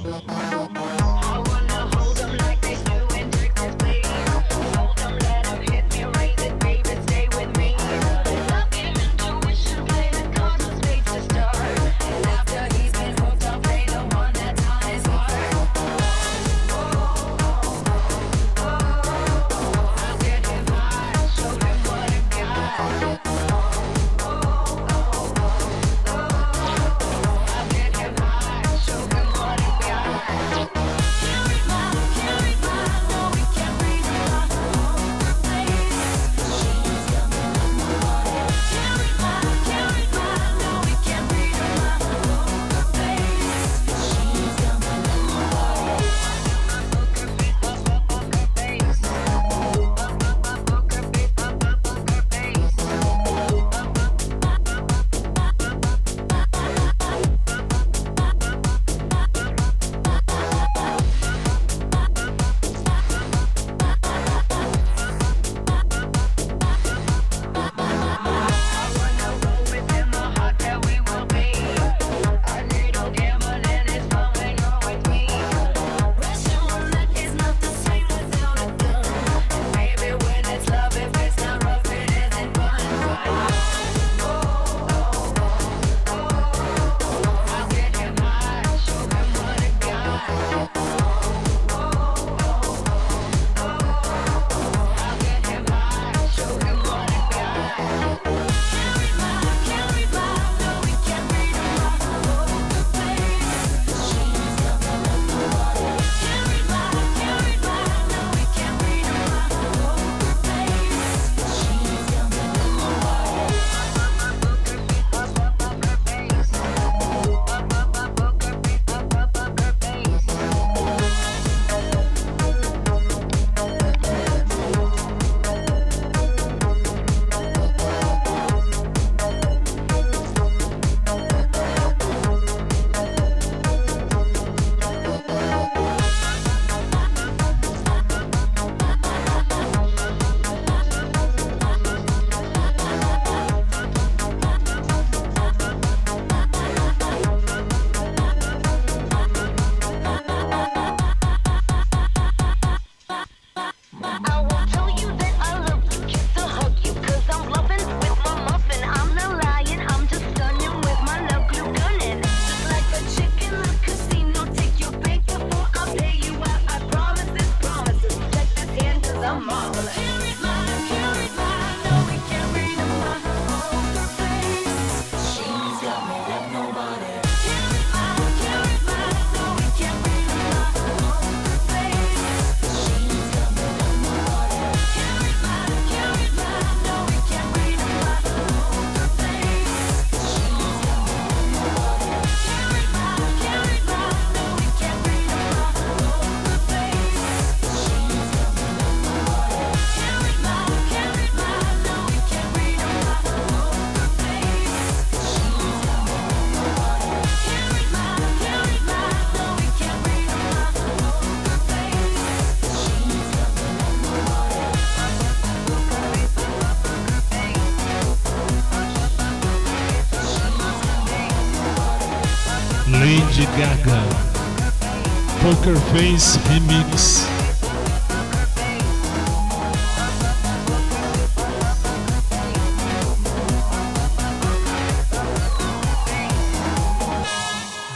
Poker 225.56 225.76
Face 225.92 226.38
Remix. 226.48 227.26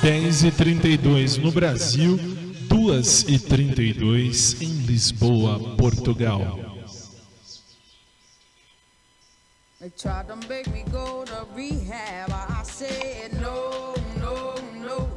Dez 0.03 0.43
e 0.45 0.51
trinta 0.51 0.89
e 0.89 0.97
dois 0.97 1.37
no 1.37 1.53
Brasil, 1.53 2.19
duas 2.69 3.23
e 3.29 3.39
trinta 3.39 3.83
e 3.83 3.93
dois 3.93 4.61
em 4.63 4.87
Lisboa, 4.87 5.77
Portugal. 5.77 6.59
They 9.81 9.91
tried 9.91 10.29
to 10.29 10.37
make 10.49 10.69
me 10.71 10.85
go 10.91 11.25
to 11.25 11.47
rehab. 11.55 12.31
I 12.31 12.63
said 12.65 13.33
no, 13.41 13.95
no, 14.21 14.55
no. 14.79 15.09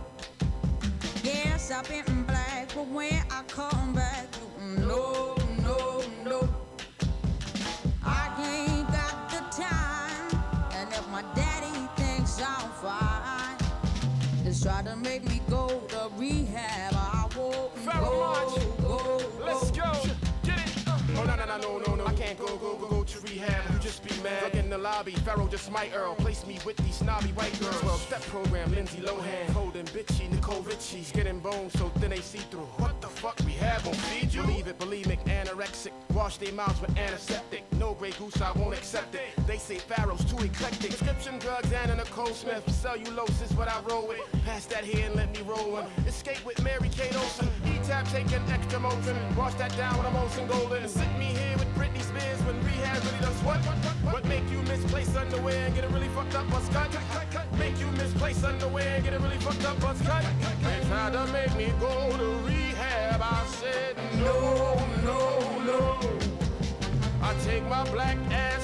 Yes, 1.24 1.72
I've 1.72 1.88
been 1.88 2.13
but 2.84 2.94
when 2.94 3.24
I 3.30 3.44
come 3.48 3.94
back, 3.94 4.28
mm, 4.60 4.78
no, 4.88 5.36
no, 5.62 6.04
no. 6.30 6.50
I 8.04 8.30
ain't 8.40 8.88
got 8.88 9.30
the 9.30 9.62
time, 9.64 10.42
and 10.74 10.92
if 10.92 11.08
my 11.10 11.24
daddy 11.36 11.88
thinks 11.96 12.42
I'm 12.42 12.70
fine, 12.82 13.58
just 14.44 14.64
try 14.64 14.82
to 14.82 14.96
make 14.98 15.24
me 15.26 15.42
go 15.50 15.68
to 15.90 16.10
rehab. 16.18 16.94
I 16.96 17.28
won't 17.38 17.86
go, 17.86 18.62
go, 18.82 19.22
Let's 19.46 19.72
go. 19.72 19.92
Get 20.44 20.58
it. 20.58 20.84
Oh, 20.88 21.24
no, 21.26 21.36
no, 21.36 21.46
no, 21.46 21.58
no, 21.58 21.78
no, 21.80 21.96
no. 21.96 22.06
I 22.06 22.14
can't 22.14 22.38
go, 22.38 22.58
go, 22.58 22.76
go, 22.76 22.93
to 23.14 23.20
rehab. 23.22 23.74
You 23.74 23.80
just 23.80 24.04
be 24.04 24.16
mad. 24.24 24.44
Look 24.44 24.56
in 24.56 24.70
the 24.70 24.78
lobby. 24.78 25.12
Pharaoh 25.26 25.48
just 25.48 25.72
might 25.72 25.94
Earl. 25.96 26.16
Place 26.16 26.46
me 26.46 26.60
with 26.66 26.78
these 26.78 26.96
snobby 26.96 27.30
white 27.30 27.58
girls. 27.60 27.80
12 27.82 28.02
step 28.02 28.22
program. 28.24 28.74
Lindsay 28.74 29.00
Lohan. 29.00 29.54
Cold 29.54 29.76
and 29.76 29.88
bitchy. 29.90 30.30
Nicole 30.30 30.62
Richie. 30.62 31.06
Getting 31.14 31.40
bones 31.40 31.74
so 31.74 31.90
thin 32.00 32.10
they 32.10 32.22
see 32.22 32.44
through. 32.52 32.68
What 32.78 33.00
the 33.02 33.08
fuck 33.08 33.40
we 33.46 33.54
have 33.54 33.88
on 33.88 33.94
feed 33.94 34.34
you? 34.34 34.42
Believe 34.42 34.68
it, 34.68 34.80
believe 34.80 35.06
McAnna 35.06 35.54
anorexic. 35.54 35.92
Wash 36.14 36.38
their 36.38 36.54
mouths 36.54 36.80
with 36.82 36.98
antiseptic. 36.98 37.64
No 37.74 37.94
Grey 37.94 38.12
Goose, 38.12 38.42
I 38.42 38.52
won't 38.54 38.74
accept 38.74 39.16
it. 39.16 39.22
They 39.48 39.58
say 39.58 39.78
Pharaoh's 39.78 40.24
too 40.26 40.38
eclectic. 40.38 40.90
Prescription 40.90 41.40
drugs 41.40 41.72
and 41.72 41.92
an 41.92 41.98
Nicole 41.98 42.28
Smith. 42.28 42.64
Cellulose 42.72 43.42
is 43.42 43.52
what 43.54 43.68
I 43.68 43.80
roll 43.90 44.08
with. 44.08 44.22
Pass 44.46 44.66
that 44.68 44.84
here 44.84 45.06
and 45.06 45.16
let 45.16 45.32
me 45.34 45.42
roll 45.44 45.72
one. 45.72 45.86
Escape 46.08 46.44
with 46.46 46.62
Mary 46.64 46.90
Kate 46.90 47.16
Olsen. 47.16 47.50
E-tap 47.66 48.08
taking 48.10 48.42
extra 48.50 48.80
motion. 48.80 49.16
Wash 49.36 49.54
that 49.56 49.76
down 49.78 49.98
with 49.98 50.08
a 50.08 50.12
motion 50.12 50.48
golden. 50.48 50.88
Sit 50.88 51.12
me 51.18 51.26
here 51.26 51.58
with 51.58 51.63
Britney 51.84 52.02
Spears 52.02 52.40
when 52.44 52.56
rehab 52.64 53.04
really 53.04 53.20
does 53.20 53.44
what? 53.44 53.58
What 54.14 54.24
make 54.26 54.50
you 54.50 54.62
misplace 54.62 55.14
underwear 55.18 55.66
and 55.66 55.76
get 55.76 55.84
a 55.84 55.90
really 55.90 56.08
fucked 56.08 56.34
up 56.34 56.50
buzz 56.50 56.70
cut? 56.70 56.90
Make 57.60 57.78
you 57.78 57.88
misplace 57.88 58.42
underwear 58.42 58.88
and 58.96 59.04
get 59.04 59.14
a 59.14 59.20
really 59.20 59.38
fucked 59.40 59.66
up 59.66 59.78
buzz 59.82 60.02
cut? 60.04 60.24
They 60.64 60.88
tried 60.88 61.12
to 61.12 61.28
make 61.34 61.54
me 61.58 61.74
go 61.82 62.16
to 62.16 62.26
rehab. 62.48 63.20
I 63.22 63.46
said 63.48 63.98
no, 64.16 64.76
no, 65.04 65.62
no. 65.66 66.00
I 67.22 67.36
take 67.44 67.66
my 67.68 67.84
black 67.92 68.18
ass 68.32 68.63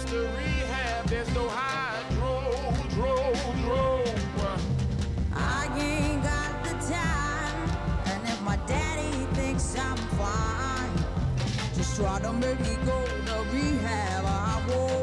try 11.99 12.17
to 12.19 12.31
make 12.31 12.59
me 12.61 12.77
go 12.85 13.03
to 13.27 13.35
rehab. 13.51 14.23
I 14.25 14.63
won't 14.69 14.98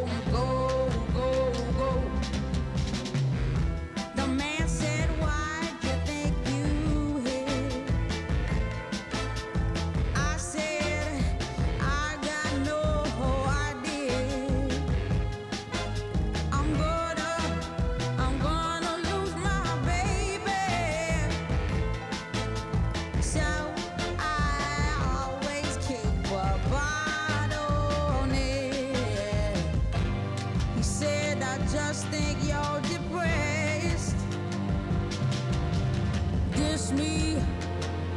Me, 36.93 37.37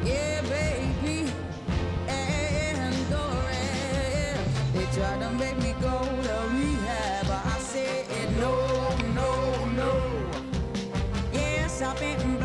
yeah, 0.03 0.41
baby. 0.41 1.31
They 4.73 4.85
to 5.21 5.29
make 5.31 5.57
me 5.57 5.73
go 5.81 5.99
to 5.99 6.49
rehab, 6.53 7.27
but 7.27 7.45
I 7.45 7.57
said 7.59 8.05
no, 8.37 8.53
no, 9.15 9.65
no. 9.75 9.91
Yes, 11.33 11.81
I've 11.81 11.99
been 11.99 12.38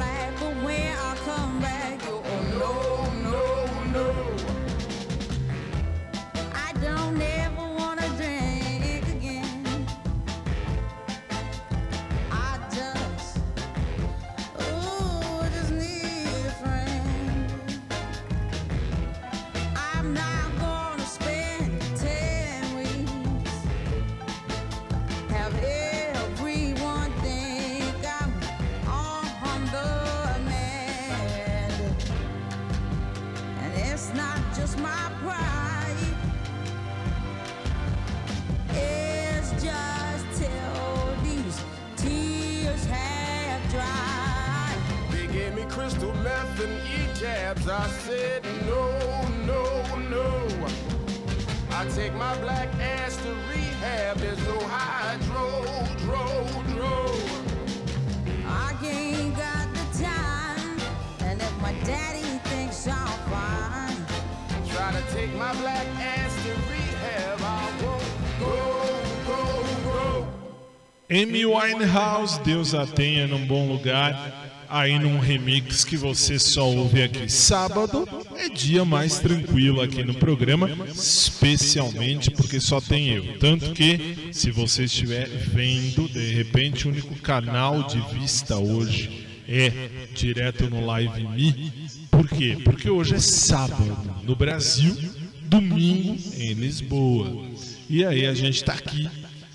Amy 71.15 71.47
Winehouse, 71.47 72.41
Deus 72.41 72.75
a 72.75 72.85
tenha 72.85 73.29
num 73.29 73.47
bom 73.47 73.69
lugar. 73.69 74.43
Aí 74.69 74.99
num 74.99 75.21
remix 75.21 75.85
que 75.85 75.97
você 75.97 76.41
só 76.41 76.69
ouve 76.69 77.05
aqui. 77.05 77.31
Sábado 77.31 78.09
é 78.37 78.49
dia 78.49 78.85
mais 78.85 79.21
tranquilo 79.21 79.81
aqui 79.81 80.03
no 80.03 80.15
programa, 80.15 80.69
especialmente 80.93 82.33
porque 82.33 82.59
só 82.59 82.81
tem 82.81 83.11
eu. 83.11 83.39
Tanto 83.39 83.71
que, 83.73 84.31
se 84.33 84.51
você 84.51 84.85
estiver 84.85 85.29
vendo, 85.29 86.09
de 86.09 86.33
repente 86.33 86.89
o 86.89 86.91
único 86.91 87.15
canal 87.21 87.85
de 87.85 88.01
vista 88.19 88.57
hoje 88.57 89.25
é 89.49 89.71
direto 90.12 90.69
no 90.69 90.85
Live 90.85 91.29
Me. 91.29 91.73
Por 92.11 92.29
quê? 92.29 92.59
Porque 92.65 92.91
hoje 92.91 93.15
é 93.15 93.21
sábado 93.21 93.97
no 94.25 94.35
Brasil, 94.35 94.97
domingo 95.43 96.17
em 96.37 96.55
Lisboa. 96.55 97.47
E 97.89 98.05
aí 98.05 98.27
a 98.27 98.35
gente 98.35 98.57
está 98.57 98.73
aqui 98.73 99.09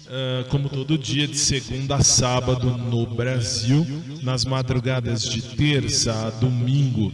ah, 0.10 0.44
como 0.50 0.68
todo 0.70 0.98
dia, 0.98 1.28
de 1.28 1.38
segunda 1.38 1.98
a 1.98 2.04
sábado 2.04 2.72
no 2.72 3.06
Brasil, 3.06 3.86
nas 4.24 4.44
madrugadas 4.44 5.24
de 5.24 5.40
terça 5.42 6.12
a 6.12 6.30
domingo 6.32 7.14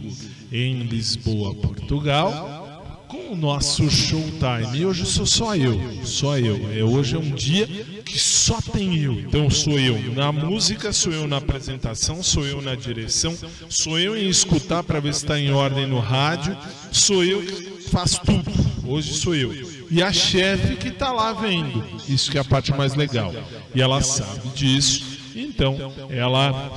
em 0.50 0.84
Lisboa, 0.84 1.54
Portugal, 1.54 3.04
com 3.06 3.32
o 3.32 3.36
nosso 3.36 3.90
showtime. 3.90 4.78
E 4.78 4.86
hoje 4.86 5.04
sou 5.04 5.26
só 5.26 5.54
eu, 5.54 5.78
só 6.04 6.38
eu. 6.38 6.58
É, 6.72 6.82
hoje 6.82 7.16
é 7.16 7.18
um 7.18 7.34
dia 7.34 7.66
que 7.66 8.18
só 8.18 8.62
tem 8.62 8.98
eu. 8.98 9.12
Então 9.12 9.50
sou 9.50 9.78
eu 9.78 10.14
na 10.14 10.32
música, 10.32 10.90
sou 10.90 11.12
eu 11.12 11.28
na 11.28 11.36
apresentação, 11.36 12.22
sou 12.22 12.46
eu 12.46 12.62
na 12.62 12.74
direção, 12.74 13.36
sou 13.68 13.98
eu 13.98 14.16
em 14.16 14.26
escutar 14.26 14.82
para 14.82 15.00
ver 15.00 15.12
se 15.12 15.24
está 15.24 15.38
em 15.38 15.50
ordem 15.50 15.86
no 15.86 15.98
rádio, 15.98 16.56
sou 16.90 17.22
eu 17.22 17.42
que 17.42 17.90
faço 17.90 18.22
tudo. 18.24 18.50
Hoje 18.88 19.12
sou 19.12 19.34
eu. 19.34 19.75
E 19.90 20.02
a 20.02 20.12
chefe 20.12 20.76
que 20.76 20.88
está 20.88 21.12
lá 21.12 21.32
vendo. 21.32 21.84
Isso 22.08 22.30
que 22.30 22.38
é 22.38 22.40
a 22.40 22.44
parte 22.44 22.72
mais 22.72 22.94
legal. 22.94 23.32
E 23.74 23.80
ela 23.80 24.00
sabe 24.02 24.48
disso. 24.54 25.04
Então, 25.34 25.92
ela, 26.10 26.72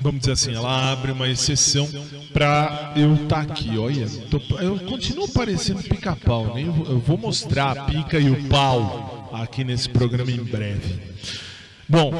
vamos 0.00 0.20
dizer 0.20 0.32
assim, 0.32 0.54
ela 0.54 0.92
abre 0.92 1.12
uma 1.12 1.28
exceção 1.28 1.88
para 2.32 2.92
eu 2.96 3.14
estar 3.14 3.40
aqui. 3.42 3.78
Olha, 3.78 4.06
tô- 4.30 4.58
eu 4.58 4.78
continuo 4.80 5.28
parecendo 5.28 5.82
pica-pau. 5.82 6.54
né? 6.54 6.62
Eu 6.62 6.98
vou 6.98 7.16
mostrar 7.16 7.78
a 7.78 7.84
pica 7.84 8.18
e 8.18 8.28
o 8.30 8.44
pau 8.48 9.30
aqui 9.32 9.64
nesse 9.64 9.88
programa 9.88 10.30
em 10.30 10.42
breve. 10.42 11.00
Bom, 11.88 12.10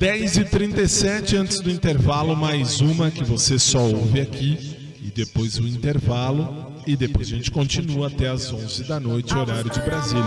10h37 0.00 1.34
antes 1.36 1.60
do 1.60 1.70
intervalo, 1.70 2.34
mais 2.36 2.80
uma 2.80 3.10
que 3.10 3.22
você 3.22 3.58
só 3.58 3.80
ouve 3.80 4.20
aqui. 4.20 4.76
E 5.00 5.10
depois 5.14 5.58
o 5.58 5.66
intervalo. 5.66 6.71
E 6.86 6.96
depois 6.96 7.28
a 7.28 7.30
gente 7.30 7.50
continua 7.50 8.08
até 8.08 8.28
as 8.28 8.52
11 8.52 8.84
da 8.84 8.98
noite, 8.98 9.34
horário 9.34 9.70
de 9.70 9.80
Brasília. 9.80 10.24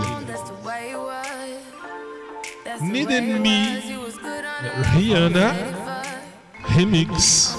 Needed 2.80 3.40
Me, 3.40 3.82
Rihanna, 4.94 5.54
remix. 6.74 7.54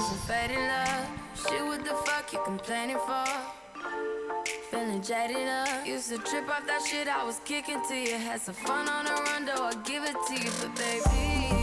Feeling 5.08 5.48
up. 5.48 5.86
Used 5.86 6.10
to 6.10 6.18
trip 6.18 6.48
off 6.48 6.66
that 6.66 6.82
shit 6.86 7.08
I 7.08 7.24
was 7.24 7.40
kicking 7.44 7.80
to 7.88 7.94
you. 7.94 8.18
Had 8.18 8.40
some 8.40 8.54
fun 8.54 8.88
on 8.88 9.06
the 9.06 9.10
run, 9.10 9.44
though 9.46 9.64
I 9.64 9.74
give 9.84 10.04
it 10.04 10.16
to 10.28 10.34
you. 10.34 10.50
But 10.60 10.74
baby, 10.76 11.57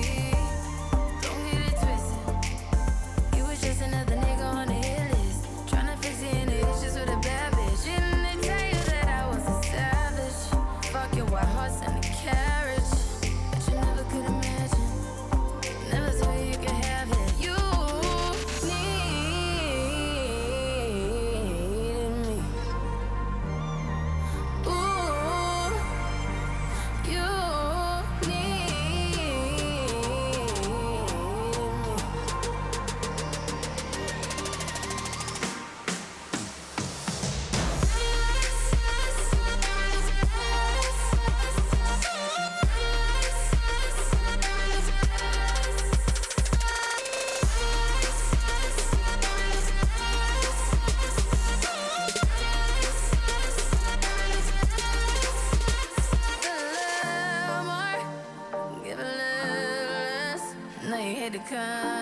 come. 61.46 61.95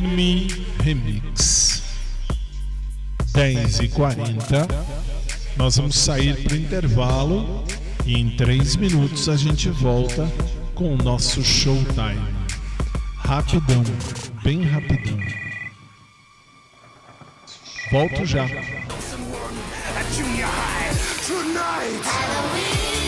Me 0.00 0.48
Remix 0.82 1.82
10 3.32 3.80
e 3.80 3.88
40 3.88 4.68
Nós 5.56 5.76
vamos 5.76 5.98
sair 5.98 6.42
para 6.42 6.54
o 6.54 6.56
intervalo 6.56 7.64
e 8.06 8.18
em 8.18 8.30
3 8.30 8.76
minutos 8.76 9.28
a 9.28 9.36
gente 9.36 9.68
volta 9.68 10.30
com 10.74 10.94
o 10.94 10.96
nosso 10.96 11.42
showtime. 11.42 12.20
Rapidão, 13.18 13.84
bem 14.42 14.62
rapidão. 14.64 15.18
Volto 17.90 18.26
já. 18.26 18.46
Tonight. 21.26 22.02
Keep 22.72 23.01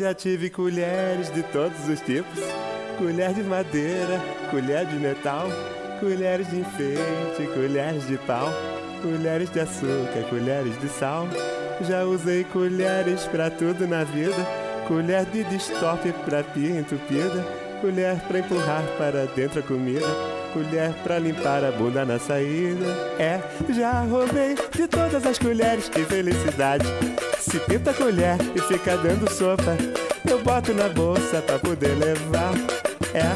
Já 0.00 0.14
tive 0.14 0.48
colheres 0.48 1.30
de 1.30 1.42
todos 1.42 1.86
os 1.86 2.00
tipos: 2.00 2.40
colher 2.96 3.34
de 3.34 3.42
madeira, 3.42 4.18
colher 4.50 4.86
de 4.86 4.96
metal, 4.96 5.46
colheres 6.00 6.48
de 6.48 6.60
enfeite, 6.60 7.52
colheres 7.52 8.08
de 8.08 8.16
pau, 8.16 8.48
colheres 9.02 9.50
de 9.50 9.60
açúcar, 9.60 10.22
colheres 10.30 10.80
de 10.80 10.88
sal. 10.88 11.28
Já 11.86 12.02
usei 12.04 12.44
colheres 12.44 13.26
pra 13.26 13.50
tudo 13.50 13.86
na 13.86 14.02
vida: 14.04 14.42
colher 14.88 15.26
de 15.26 15.44
destop 15.44 16.10
pra 16.24 16.42
pia 16.44 16.78
entupida, 16.78 17.46
colher 17.82 18.18
pra 18.20 18.38
empurrar 18.38 18.82
para 18.96 19.26
dentro 19.26 19.60
a 19.60 19.62
comida. 19.62 20.39
Colher 20.52 20.92
pra 21.04 21.18
limpar 21.18 21.64
a 21.64 21.70
bunda 21.70 22.04
na 22.04 22.18
saída. 22.18 22.84
É, 23.18 23.40
já 23.72 24.00
roubei 24.02 24.56
de 24.74 24.88
todas 24.88 25.24
as 25.24 25.38
colheres, 25.38 25.88
que 25.88 26.04
felicidade. 26.04 26.84
Se 27.38 27.58
pinta 27.60 27.92
a 27.92 27.94
colher 27.94 28.36
e 28.54 28.60
fica 28.60 28.96
dando 28.96 29.30
sopa, 29.30 29.76
eu 30.28 30.42
boto 30.42 30.74
na 30.74 30.88
bolsa 30.88 31.40
pra 31.42 31.58
poder 31.58 31.94
levar. 31.96 32.52
É, 33.14 33.30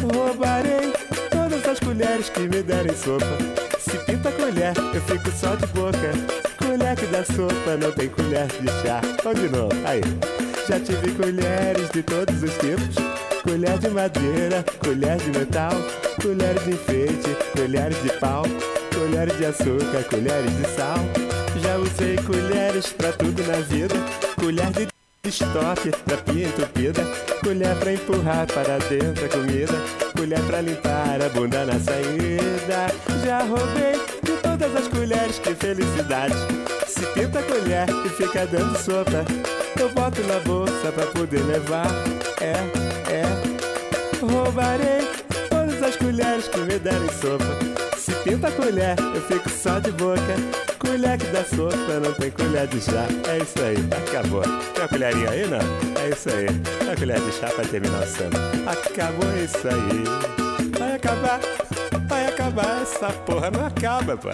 roubarei 0.00 0.92
todas 1.30 1.66
as 1.66 1.80
colheres 1.80 2.28
que 2.28 2.40
me 2.40 2.62
derem 2.62 2.94
sopa. 2.94 3.26
Se 3.78 3.96
pinta 4.04 4.28
a 4.28 4.32
colher, 4.32 4.74
eu 4.94 5.00
fico 5.02 5.30
só 5.30 5.54
de 5.54 5.66
boca. 5.68 6.12
Colher 6.58 6.96
que 6.96 7.06
dá 7.06 7.24
sopa, 7.24 7.76
não 7.80 7.92
tem 7.92 8.08
colher 8.10 8.46
de 8.46 8.68
chá. 8.82 9.00
Vamos 9.24 9.40
de 9.40 9.48
novo, 9.48 9.72
aí. 9.86 10.02
Já 10.68 10.78
tive 10.78 11.12
colheres 11.12 11.88
de 11.90 12.02
todos 12.02 12.42
os 12.42 12.52
tipos. 12.58 13.27
Colher 13.48 13.78
de 13.78 13.88
madeira, 13.88 14.62
colher 14.84 15.16
de 15.16 15.30
metal, 15.30 15.72
colheres 16.20 16.62
de 16.64 16.72
enfeite, 16.72 17.34
colheres 17.56 18.02
de 18.02 18.10
pau, 18.20 18.42
colheres 18.94 19.38
de 19.38 19.46
açúcar, 19.46 20.04
colheres 20.10 20.54
de 20.58 20.68
sal. 20.76 20.98
Já 21.62 21.78
usei 21.78 22.16
colheres 22.18 22.92
pra 22.92 23.10
tudo 23.10 23.42
na 23.44 23.56
vida, 23.60 23.94
colher 24.38 24.70
de 24.72 24.86
estoque 25.24 25.90
pia 26.26 26.46
entupida, 26.46 27.02
colher 27.42 27.74
pra 27.76 27.94
empurrar 27.94 28.46
para 28.48 28.76
dentro 28.80 29.24
a 29.24 29.28
comida, 29.30 29.74
colher 30.14 30.42
pra 30.42 30.60
limpar 30.60 31.22
a 31.22 31.28
bunda 31.30 31.64
na 31.64 31.80
saída. 31.80 32.92
Já 33.24 33.44
roubei 33.44 33.98
de 34.24 34.32
todas 34.42 34.76
as 34.76 34.88
colheres, 34.88 35.38
que 35.38 35.54
felicidade. 35.54 36.34
Se 36.86 37.00
pinta 37.14 37.38
a 37.38 37.42
colher 37.42 37.88
e 38.04 38.08
fica 38.10 38.46
dando 38.46 38.78
sopa, 38.78 39.24
eu 39.80 39.88
boto 39.94 40.22
na 40.24 40.38
bolsa 40.40 40.92
pra 40.92 41.06
poder 41.06 41.42
levar. 41.44 41.86
É. 42.42 42.87
Roubarei 44.30 45.06
todas 45.48 45.82
as 45.82 45.96
colheres 45.96 46.48
que 46.48 46.58
me 46.60 46.78
derem 46.78 47.08
sopa. 47.20 47.44
Se 47.96 48.12
pinta 48.24 48.48
a 48.48 48.52
colher, 48.52 48.96
eu 49.14 49.20
fico 49.22 49.48
só 49.50 49.78
de 49.78 49.90
boca. 49.92 50.36
Colher 50.78 51.18
que 51.18 51.26
dá 51.26 51.44
sopa, 51.44 52.00
não 52.02 52.12
tem 52.14 52.30
colher 52.30 52.66
de 52.66 52.80
chá. 52.80 53.06
É 53.28 53.38
isso 53.38 53.58
aí, 53.62 53.76
acabou. 54.06 54.42
Tem 54.42 54.82
uma 54.82 54.88
colherinha 54.88 55.30
aí, 55.30 55.46
não? 55.46 55.58
É 56.02 56.08
isso 56.10 56.28
aí. 56.30 56.46
Uma 56.82 56.96
colher 56.96 57.20
de 57.20 57.32
chá 57.32 57.48
pra 57.48 57.64
terminar 57.64 58.02
o 58.02 58.06
samba. 58.06 58.38
Acabou 58.70 59.36
isso 59.36 59.68
aí. 59.68 60.78
Vai 60.78 60.94
acabar, 60.94 61.40
vai 62.08 62.26
acabar. 62.26 62.82
Essa 62.82 63.12
porra 63.24 63.50
não 63.50 63.66
acaba, 63.66 64.16
pô. 64.16 64.28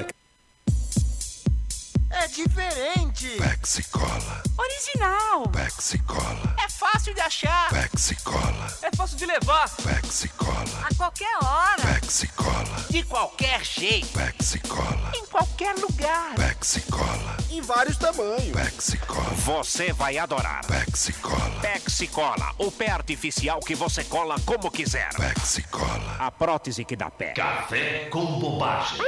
É 2.25 2.29
diferente. 2.29 3.37
Pexi 3.37 3.83
Cola. 3.91 4.43
Original. 4.57 5.47
Pexi 5.53 5.99
Cola. 5.99 6.57
É 6.65 6.71
fácil 6.71 7.13
de 7.13 7.21
achar. 7.21 7.69
Pexi 7.69 8.15
Cola. 8.25 8.79
É 8.81 8.97
fácil 8.97 9.19
de 9.19 9.27
levar. 9.27 9.69
Pexi 9.77 10.29
Cola. 10.29 10.87
A 10.87 10.95
qualquer 10.95 11.37
hora. 11.45 11.83
Pexi 11.83 12.27
Cola. 12.29 12.87
De 12.89 13.03
qualquer 13.03 13.63
jeito. 13.63 14.09
Pexi 14.19 14.59
Cola. 14.61 15.13
Em 15.15 15.27
qualquer 15.27 15.75
lugar. 15.75 16.35
Pexi 16.35 16.81
Cola. 16.91 17.37
Em 17.51 17.61
vários 17.61 17.99
tamanhos. 17.99 18.53
Pexi 18.53 18.97
Cola. 18.97 19.31
Você 19.35 19.93
vai 19.93 20.17
adorar. 20.17 20.65
Pexi 20.65 21.13
Cola. 21.13 21.61
Pexi 21.61 22.07
Cola, 22.07 22.55
o 22.57 22.73
pé 22.73 22.89
artificial 22.91 23.61
que 23.61 23.75
você 23.75 24.03
cola 24.03 24.37
como 24.47 24.71
quiser. 24.71 25.11
Pexi 25.15 25.63
Cola. 25.65 26.17
A 26.19 26.31
prótese 26.31 26.87
que 26.87 26.97
dá 26.97 27.11
pé. 27.11 27.35
Café 27.35 28.09
com 28.11 28.39
bobagem. 28.39 28.99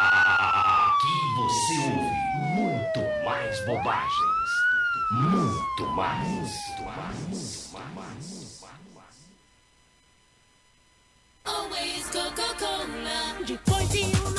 Aqui 0.00 1.34
você 1.36 1.78
ouve 1.88 2.23
muito 3.44 3.52
mais 3.52 3.66
bobagens. 3.66 4.50
Muito 5.10 5.86
mais. 5.94 6.74
Always 11.44 12.10
Coca-Cola. 12.10 13.44
Depois 13.46 13.88
de 13.90 14.04
um 14.04 14.30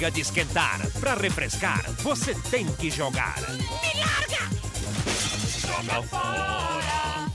Chega 0.00 0.12
de 0.12 0.22
esquentar. 0.22 0.80
Pra 0.98 1.14
refrescar, 1.14 1.84
você 1.98 2.34
tem 2.50 2.64
que 2.64 2.90
jogar. 2.90 3.36
Me 3.50 4.00
larga! 4.00 4.48
Joga 5.60 6.02
fora! 6.04 7.30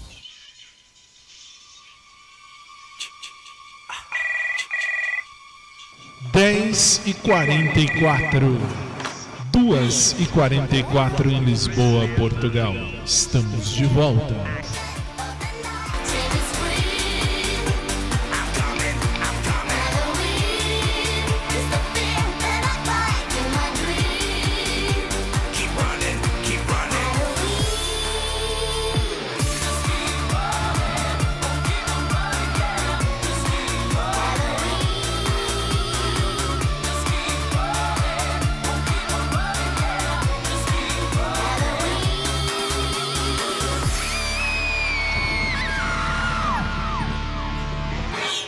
10 6.33 7.01
e 7.05 7.13
44. 7.13 8.59
2 9.51 10.15
e 10.17 10.25
44 10.25 11.29
em 11.29 11.43
Lisboa, 11.43 12.07
Portugal. 12.17 12.73
Estamos 13.05 13.75
de 13.75 13.85
volta. 13.85 14.33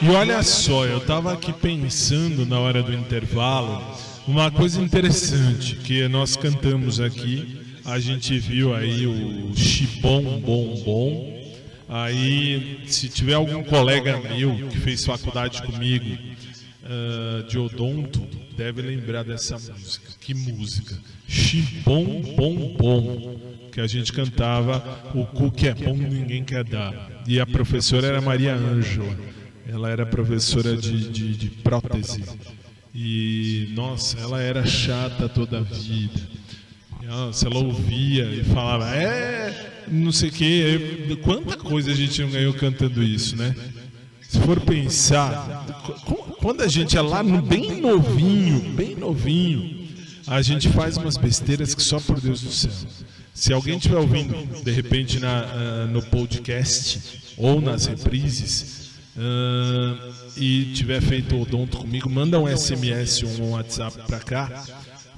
E 0.08 0.10
olha 0.10 0.41
só, 0.41 0.86
eu 0.86 1.01
tava 1.01 1.34
aqui 1.34 1.51
pensando 1.51 2.45
na 2.45 2.58
hora 2.58 2.82
do 2.82 2.93
intervalo 2.93 3.84
uma 4.26 4.49
coisa 4.49 4.82
interessante 4.82 5.76
que 5.76 6.08
nós 6.08 6.38
cantamos 6.38 7.01
aqui. 7.01 7.60
A 7.84 7.99
gente 7.99 8.39
viu 8.39 8.74
aí 8.74 9.05
o 9.05 9.51
Chibom 9.53 10.39
Bom 10.39 10.82
Bom. 10.86 11.53
Aí, 11.89 12.86
se 12.88 13.10
tiver 13.10 13.34
algum 13.34 13.62
colega 13.66 14.18
meu 14.18 14.70
que 14.70 14.80
fez 14.80 15.03
faculdade 15.03 15.62
comigo 15.64 16.18
ah, 16.86 17.43
de 17.45 17.60
odonto, 17.60 18.26
deve 18.55 18.82
lembrar 18.82 19.26
dessa 19.26 19.55
música. 19.55 20.10
Que 20.22 20.34
música? 20.34 20.97
Chibom 21.28 22.22
Bom 22.34 22.78
Bom. 22.80 23.39
Que 23.74 23.82
a 23.82 23.88
gente 23.88 24.14
cantava 24.14 25.03
O 25.14 25.26
cu 25.26 25.51
que 25.51 25.68
é 25.68 25.74
bom 25.74 25.97
ninguém 25.97 26.45
quer 26.45 26.64
dar. 26.64 27.12
E 27.28 27.41
a 27.41 27.45
professora 27.45 28.08
era 28.08 28.22
Maria 28.22 28.55
Ângela. 28.55 29.36
Ela 29.68 29.89
era 29.89 30.05
professora 30.05 30.76
de, 30.78 31.09
de, 31.09 31.36
de 31.36 31.49
prótese. 31.49 32.24
E, 32.95 33.70
nossa, 33.76 34.18
ela 34.20 34.41
era 34.41 34.65
chata 34.65 35.28
toda 35.28 35.59
a 35.59 35.61
vida. 35.61 36.20
Nossa, 37.05 37.47
ela 37.47 37.59
ouvia 37.59 38.26
e 38.26 38.43
falava, 38.43 38.89
é, 38.95 39.86
não 39.88 40.11
sei 40.11 40.30
o 40.30 40.32
que. 40.32 41.18
Quanta 41.24 41.57
coisa 41.57 41.91
a 41.91 41.95
gente 41.95 42.22
não 42.22 42.30
ganhou 42.30 42.53
cantando 42.53 43.03
isso, 43.03 43.36
né? 43.36 43.55
Se 44.22 44.39
for 44.39 44.59
pensar, 44.59 45.65
qu- 46.05 46.36
quando 46.41 46.61
a 46.61 46.68
gente 46.68 46.97
é 46.97 47.01
lá 47.01 47.24
bem 47.24 47.80
novinho, 47.80 48.59
bem 48.74 48.95
novinho, 48.95 49.88
a 50.26 50.41
gente 50.41 50.68
faz 50.70 50.97
umas 50.97 51.15
besteiras 51.18 51.74
que 51.74 51.82
só 51.82 51.99
por 51.99 52.20
Deus 52.20 52.41
do 52.41 52.51
céu. 52.51 52.72
Se 53.34 53.53
alguém 53.53 53.78
estiver 53.78 53.97
ouvindo, 53.97 54.36
de 54.63 54.72
repente, 54.72 55.20
na, 55.20 55.43
ah, 55.43 55.86
no 55.88 56.01
podcast 56.01 56.99
ou 57.38 57.61
nas 57.61 57.86
reprises, 57.86 58.86
ah, 59.18 60.09
e 60.36 60.65
tiver 60.74 61.01
feito 61.01 61.39
odonto 61.39 61.78
comigo, 61.78 62.09
manda 62.09 62.39
um 62.39 62.47
SMS 62.47 63.24
ou 63.24 63.47
um 63.47 63.51
WhatsApp 63.51 63.97
pra 64.05 64.20
cá, 64.20 64.63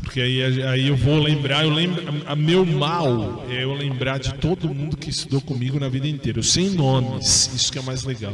porque 0.02 0.22
aí, 0.22 0.64
aí 0.64 0.88
eu 0.88 0.95
vou 0.95 1.20
lembrar, 1.20 1.66
eu 1.66 1.70
lembro, 1.70 2.02
a, 2.26 2.32
a 2.32 2.36
meu 2.36 2.66
mal 2.66 3.45
é 3.50 3.64
eu 3.64 3.74
lembrar 3.74 4.18
de 4.18 4.34
todo 4.36 4.74
mundo 4.74 4.95
que 4.95 5.10
estudou 5.10 5.41
comigo 5.41 5.78
na 5.80 5.89
vida 5.89 6.08
inteira. 6.08 6.39
Eu 6.39 6.43
sei 6.43 6.70
nomes, 6.70 7.52
isso 7.54 7.72
que 7.72 7.80
é 7.80 7.82
mais 7.82 8.04
legal. 8.04 8.34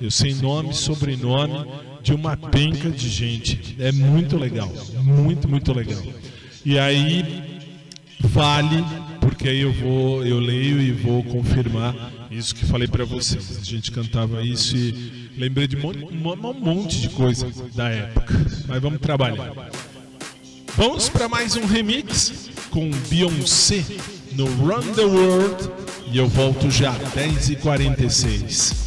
Eu 0.00 0.10
sei 0.10 0.34
nome, 0.34 0.74
sobrenome 0.74 1.66
de 2.02 2.12
uma 2.12 2.36
penca 2.36 2.90
de 2.90 3.08
gente. 3.08 3.76
É 3.78 3.90
muito 3.90 4.36
legal, 4.36 4.70
muito, 5.02 5.48
muito 5.48 5.72
legal. 5.72 6.02
E 6.64 6.78
aí 6.78 7.24
vale, 8.20 8.84
porque 9.20 9.48
aí 9.48 9.60
eu 9.60 9.72
vou, 9.72 10.24
eu 10.24 10.38
leio 10.38 10.80
e 10.80 10.92
vou 10.92 11.22
confirmar 11.24 11.94
isso 12.36 12.54
que 12.54 12.64
falei 12.64 12.86
pra 12.86 13.04
vocês. 13.04 13.58
A 13.60 13.64
gente 13.64 13.90
cantava 13.90 14.42
isso 14.42 14.76
e 14.76 15.30
lembrei 15.36 15.66
de 15.66 15.76
um 15.76 15.80
monte, 15.80 16.04
um 16.04 16.60
monte 16.60 17.00
de 17.00 17.08
coisa 17.10 17.50
da 17.74 17.88
época. 17.88 18.34
Mas 18.66 18.82
vamos 18.82 19.00
trabalhar. 19.00 19.52
Vamos 20.76 21.08
para 21.08 21.28
mais 21.28 21.56
um 21.56 21.64
remix 21.64 22.50
com 22.70 22.90
Beyoncé 23.08 23.84
no 24.32 24.46
Run 24.46 24.92
the 24.94 25.04
World 25.04 25.70
e 26.12 26.18
eu 26.18 26.28
volto 26.28 26.70
já 26.70 26.94
10h46. 26.94 28.85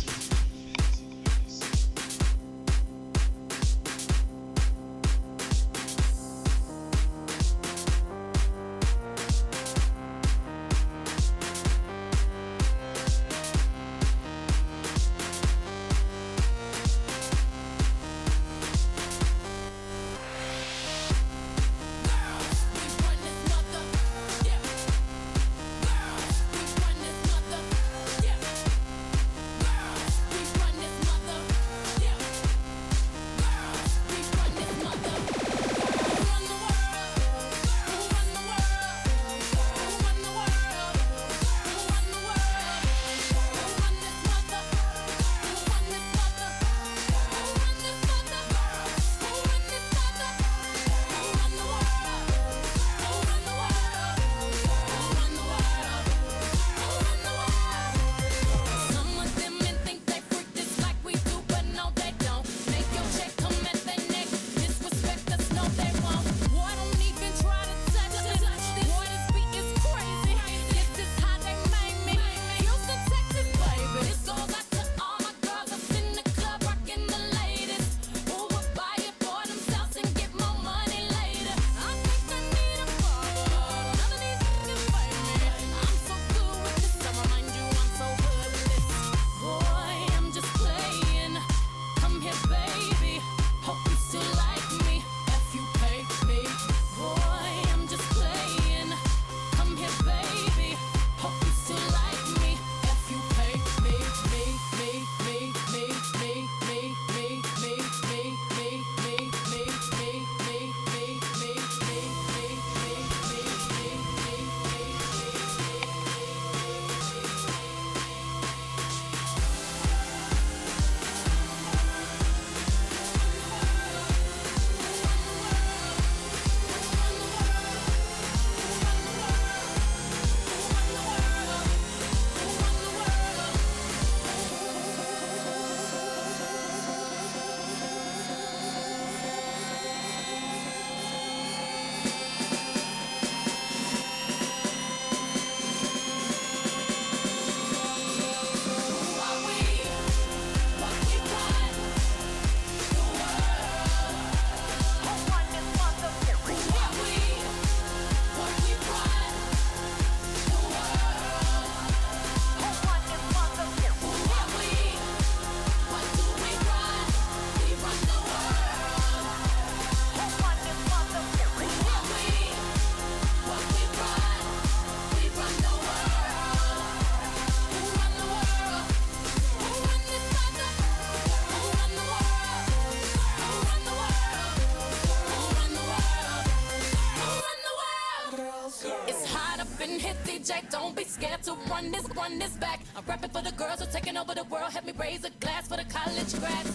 Run 192.20 192.38
this, 192.38 192.56
back. 192.58 192.82
I'm 192.96 193.04
rapping 193.08 193.30
for 193.30 193.42
the 193.42 193.52
girls 193.52 193.80
who 193.80 193.86
are 193.86 193.92
taking 193.92 194.18
over 194.18 194.36
the 194.36 194.44
world. 194.46 194.72
Help 194.72 194.86
me 194.86 194.94
raise 195.00 195.24
a 195.24 195.30
glass 195.40 195.68
for 195.68 195.78
the 195.78 195.86
college 195.86 196.34
grads. 196.40 196.69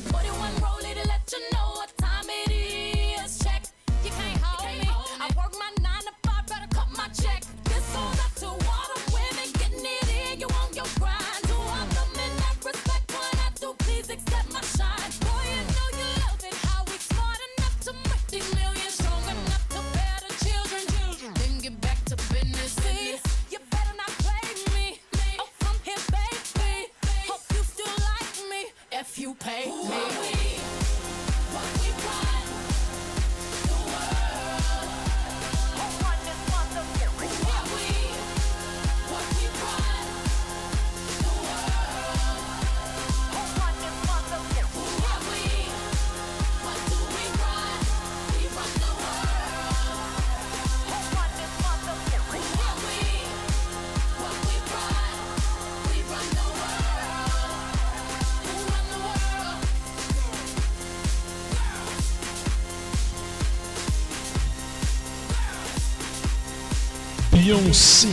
Beyoncé. 67.45 68.09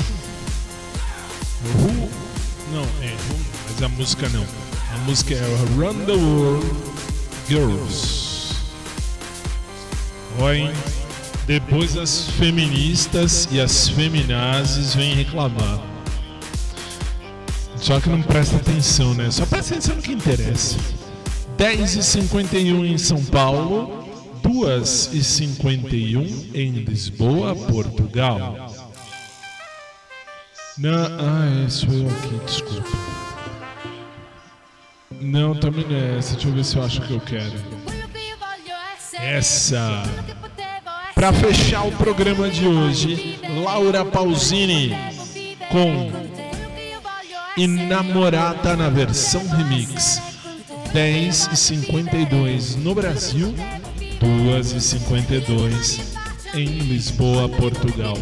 Who? 1.64 2.10
Não, 2.74 2.84
é 3.02 3.16
mas 3.66 3.82
a 3.82 3.88
música 3.88 4.28
não. 4.28 4.46
A 4.94 4.98
música 5.06 5.34
é 5.34 5.40
Run 5.78 6.04
the 6.06 6.12
World 6.12 6.68
Girls. 7.48 8.56
Olha, 10.38 10.58
hein? 10.58 10.70
Depois 11.48 11.96
as 11.96 12.28
feministas 12.32 13.48
e 13.54 13.62
as 13.62 13.88
feminazes 13.88 14.96
vêm 14.96 15.16
reclamar. 15.16 15.80
Só 17.78 18.02
que 18.02 18.10
não 18.10 18.22
presta 18.22 18.58
atenção, 18.58 19.14
né? 19.14 19.32
Só 19.32 19.46
presta 19.46 19.76
atenção 19.76 19.96
no 19.96 20.02
que 20.02 20.12
interessa. 20.12 20.76
10h51 21.58 22.86
em 22.86 22.98
São 22.98 23.24
Paulo, 23.24 24.04
2h51 24.44 26.54
em 26.54 26.72
Lisboa, 26.72 27.56
Portugal. 27.56 28.71
Não, 30.82 31.06
ah, 31.20 31.64
é, 31.64 31.70
sou 31.70 31.94
eu 31.94 32.08
aqui, 32.10 32.42
desculpa. 32.44 32.90
Não, 35.22 35.54
também 35.54 35.86
não 35.88 35.96
é 35.96 36.18
essa. 36.18 36.34
Deixa 36.34 36.48
eu 36.48 36.54
ver 36.54 36.66
se 36.66 36.76
eu 36.76 36.84
acho 36.84 37.02
que 37.02 37.14
eu 37.14 37.20
quero. 37.20 37.54
Essa. 39.14 40.02
Pra 41.14 41.32
fechar 41.34 41.84
o 41.86 41.92
programa 41.92 42.50
de 42.50 42.66
hoje, 42.66 43.40
Laura 43.64 44.04
Pausini 44.04 44.90
com 45.70 46.12
Inamorada 47.56 48.76
na 48.76 48.90
versão 48.90 49.48
remix. 49.50 50.20
10 50.92 51.50
e 51.52 51.58
52 51.58 52.76
no 52.78 52.96
Brasil, 52.96 53.54
2 54.20 54.72
e 54.72 54.82
52 54.82 56.16
em 56.56 56.66
Lisboa, 56.66 57.48
Portugal. 57.48 58.18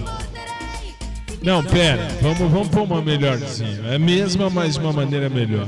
Não, 1.42 1.64
pera, 1.64 2.06
vamos, 2.22 2.52
vamos 2.52 2.68
pôr 2.68 2.84
uma 2.84 3.02
melhorzinha. 3.02 3.80
É 3.92 3.96
a 3.96 4.00
mesma, 4.00 4.50
mas 4.50 4.76
uma 4.76 4.92
maneira 4.92 5.30
melhor. 5.30 5.68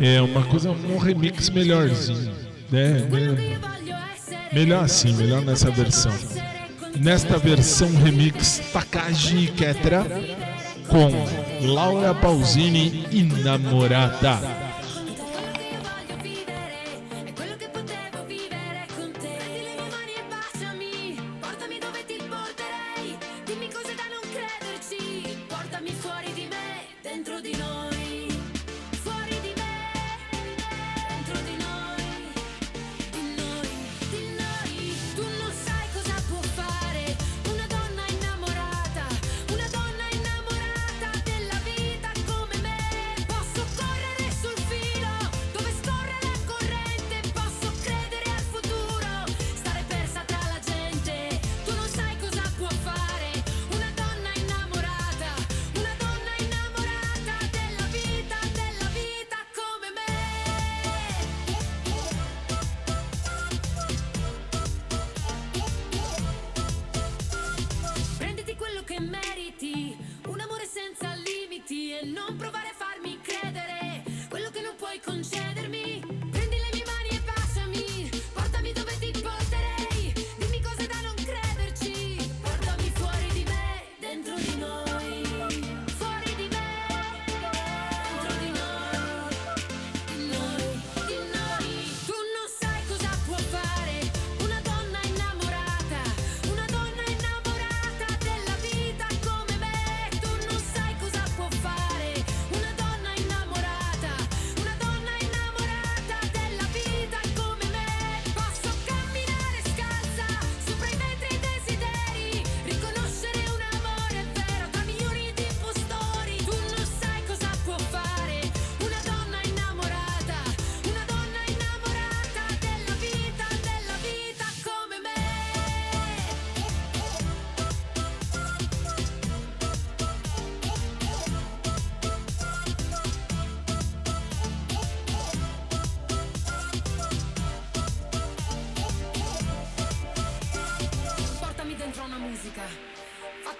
É 0.00 0.20
uma 0.22 0.42
coisa, 0.44 0.70
um 0.70 0.98
remix 0.98 1.50
melhorzinho. 1.50 2.32
né? 2.70 3.06
Me- 3.10 3.58
melhor 4.52 4.84
assim, 4.84 5.12
melhor 5.14 5.42
nessa 5.42 5.70
versão. 5.70 6.12
Nesta 6.98 7.38
versão 7.38 7.88
remix, 7.96 8.60
Takagi 8.72 9.48
Ketra 9.56 10.04
com 10.88 11.10
Laura 11.66 12.14
Pausini 12.14 13.06
Inamorata. 13.10 14.36
Portami 14.38 14.61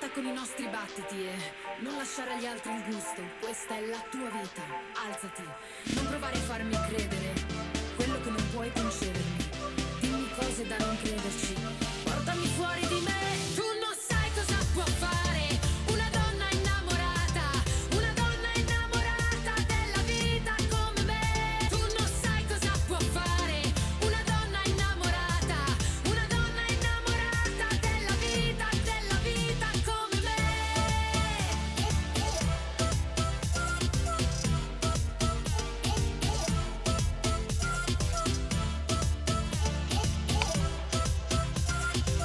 fatta 0.03 0.11
con 0.11 0.27
i 0.27 0.33
nostri 0.33 0.67
battiti 0.67 1.27
e 1.27 1.33
non 1.81 1.97
lasciare 1.97 2.33
agli 2.35 2.47
altri 2.47 2.73
il 2.73 2.83
gusto. 2.85 3.23
Questa 3.41 3.77
è 3.77 3.87
la 3.87 4.03
tua 4.11 4.29
vita. 4.31 4.63
Alzati, 4.95 5.43
non 5.95 6.07
provare 6.09 6.37
a 6.37 6.41
farmi 6.41 6.75
credere 6.89 7.33
quello 7.95 8.21
che 8.21 8.31
non 8.31 8.51
puoi 8.51 8.73
concedermi. 8.73 9.49
Dimmi 10.01 10.29
cose 10.37 10.67
da 10.67 10.77
non 10.79 10.97
crederci. 11.03 11.82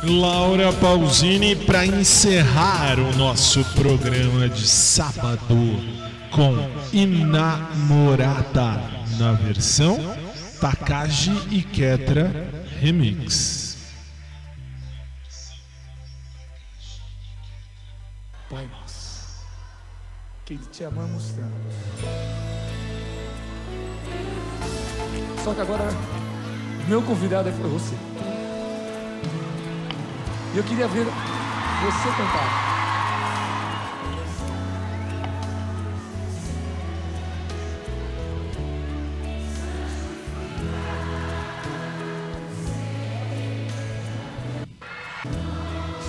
Laura 0.08 0.72
Pausini 0.72 1.54
para 1.54 1.86
encerrar 1.86 2.98
o 2.98 3.14
nosso 3.18 3.64
programa 3.76 4.48
de 4.48 4.66
sábado 4.66 5.56
com 6.32 6.56
Inamorada 6.94 8.82
na 9.20 9.34
versão 9.34 10.00
Takagi 10.62 11.36
e 11.52 11.62
Ketra 11.62 12.32
Remix. 12.80 13.78
Pai 18.50 18.66
nosso, 18.66 19.46
que 20.46 20.58
te 20.58 20.86
amamos 20.86 21.34
tanto. 21.34 21.54
Só 25.44 25.54
que 25.54 25.62
agora, 25.62 25.90
meu 26.88 27.02
convidado 27.02 27.50
é 27.50 27.52
foi 27.52 27.70
você. 27.70 28.37
Eu 30.58 30.64
queria 30.64 30.88
ver 30.88 31.06
você 31.06 32.10
cantar. 32.18 32.68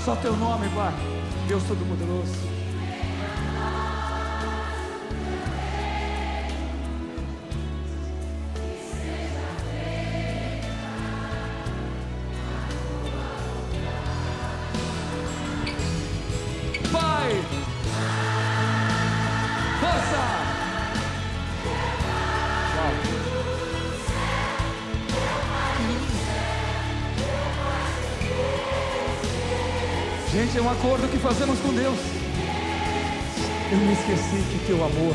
Só 0.03 0.17
teu 0.17 0.35
nome, 0.35 0.67
Pai. 0.71 0.95
Deus 1.47 1.63
Todo-Poderoso. 1.65 2.58
Acordo 30.69 31.09
que 31.11 31.19
fazemos 31.19 31.59
com 31.61 31.73
Deus. 31.73 31.99
Eu 33.71 33.79
me 33.79 33.93
esqueci 33.93 34.43
que 34.51 34.67
teu 34.67 34.77
amor 34.85 35.15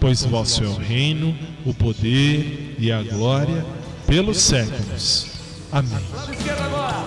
Pois 0.00 0.24
vosso 0.24 0.62
é 0.62 0.66
o 0.66 0.76
reino, 0.76 1.36
o 1.66 1.74
poder 1.74 2.76
e 2.78 2.92
a 2.92 3.02
glória 3.02 3.66
pelos 4.06 4.38
séculos. 4.38 5.26
Amém. 5.72 5.98
Lado 6.14 6.32
esquerdo 6.32 6.62
agora. 6.62 7.04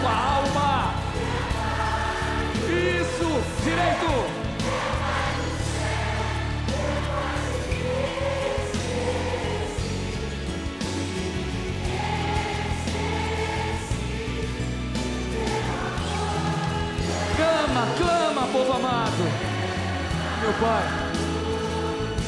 Com 0.00 0.08
a 0.08 0.12
alma. 0.12 0.94
Isso. 2.68 3.42
Direito. 3.64 4.10
Clama, 17.36 17.86
clama, 17.98 18.46
povo 18.52 18.72
amado. 18.72 19.49
Meu 20.50 20.58
Pai. 20.58 20.82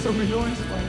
São 0.00 0.12
milhões, 0.12 0.56
Pai. 0.70 0.80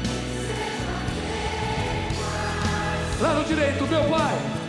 Lado 3.21 3.43
direito, 3.47 3.88
meu 3.88 4.03
pai. 4.03 4.62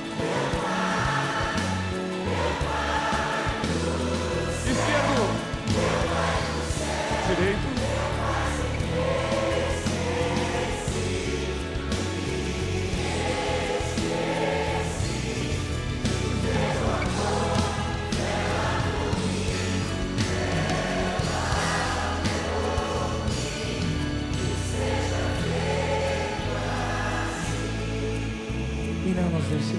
Deixe 29.15 29.77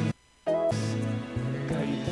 cair. 1.67 2.05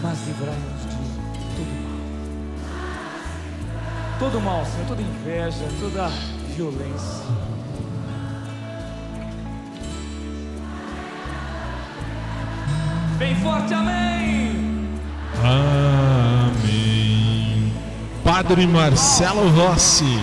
Mas 0.00 0.26
livrai-nos 0.28 0.82
de 0.82 0.88
todo 1.56 1.72
mal. 1.82 1.98
Todo 4.20 4.40
mal, 4.40 4.64
Senhor, 4.64 4.86
toda 4.86 5.02
inveja, 5.02 5.64
toda 5.80 6.08
violência. 6.54 7.26
Bem 13.18 13.34
forte, 13.40 13.74
amém! 13.74 14.98
Amém. 15.42 15.91
Padre 18.42 18.66
Marcelo 18.66 19.48
Rossi, 19.50 20.18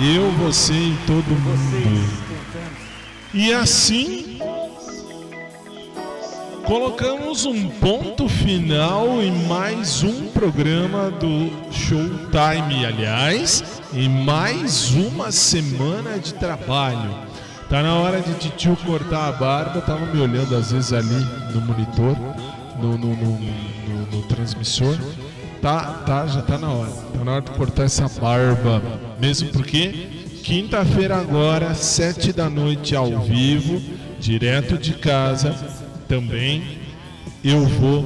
eu, 0.00 0.30
você 0.38 0.72
e 0.72 0.96
todo 1.08 1.24
mundo. 1.24 2.08
E 3.34 3.52
assim 3.52 4.38
colocamos 6.64 7.44
um 7.44 7.68
ponto 7.68 8.28
final 8.28 9.20
em 9.20 9.32
mais 9.48 10.04
um 10.04 10.28
programa 10.28 11.10
do 11.10 11.50
Showtime, 11.72 12.86
aliás, 12.86 13.64
em 13.92 14.08
mais 14.08 14.92
uma 14.92 15.32
semana 15.32 16.16
de 16.16 16.32
trabalho. 16.34 17.10
Tá 17.68 17.82
na 17.82 17.94
hora 17.96 18.20
de 18.20 18.34
titio 18.34 18.76
cortar 18.86 19.30
a 19.30 19.32
barba, 19.32 19.80
tava 19.80 20.06
me 20.06 20.20
olhando 20.20 20.54
às 20.54 20.70
vezes 20.70 20.92
ali 20.92 21.26
no 21.52 21.60
monitor, 21.62 22.16
no, 22.80 22.96
no, 22.96 23.16
no- 23.16 23.64
no 24.12 24.22
transmissor. 24.28 24.96
Tá, 25.64 26.02
tá, 26.04 26.26
já 26.26 26.42
tá 26.42 26.58
na 26.58 26.70
hora. 26.70 26.90
Tá 26.90 27.24
na 27.24 27.32
hora 27.32 27.40
de 27.40 27.50
cortar 27.52 27.84
essa 27.84 28.06
barba. 28.20 28.82
Mesmo 29.18 29.48
porque 29.48 30.08
quinta-feira 30.42 31.16
agora, 31.16 31.74
sete 31.74 32.34
da 32.34 32.50
noite 32.50 32.94
ao 32.94 33.22
vivo, 33.22 33.80
direto 34.20 34.76
de 34.76 34.92
casa, 34.92 35.56
também 36.06 36.80
eu 37.42 37.64
vou 37.64 38.04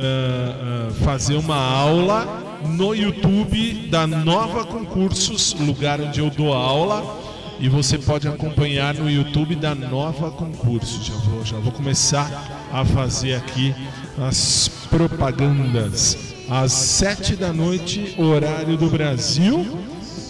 ah, 0.00 0.88
ah, 0.88 0.90
fazer 1.04 1.34
uma 1.36 1.54
aula 1.54 2.26
no 2.66 2.94
YouTube 2.94 3.86
da 3.90 4.06
Nova 4.06 4.64
Concursos, 4.64 5.54
lugar 5.60 6.00
onde 6.00 6.18
eu 6.18 6.30
dou 6.30 6.54
aula. 6.54 7.22
e 7.60 7.68
você 7.68 7.98
pode 7.98 8.26
acompanhar 8.26 8.94
no 8.94 9.10
YouTube 9.10 9.54
da 9.54 9.74
Nova 9.74 10.30
Concurso. 10.30 11.04
Já 11.04 11.14
vou, 11.14 11.44
já 11.44 11.58
vou 11.58 11.72
começar 11.72 12.66
a 12.72 12.86
fazer 12.86 13.34
aqui 13.34 13.74
as 14.18 14.70
propagandas. 14.88 16.23
Às 16.48 16.72
sete 16.72 17.36
da 17.36 17.52
noite, 17.52 18.14
horário 18.18 18.76
do 18.76 18.90
Brasil. 18.90 19.66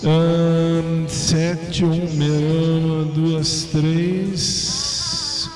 Ahn, 0.04 1.08
sete, 1.08 1.84
um, 1.84 2.08
meia, 2.14 3.04
duas, 3.12 3.64
três. 3.64 5.50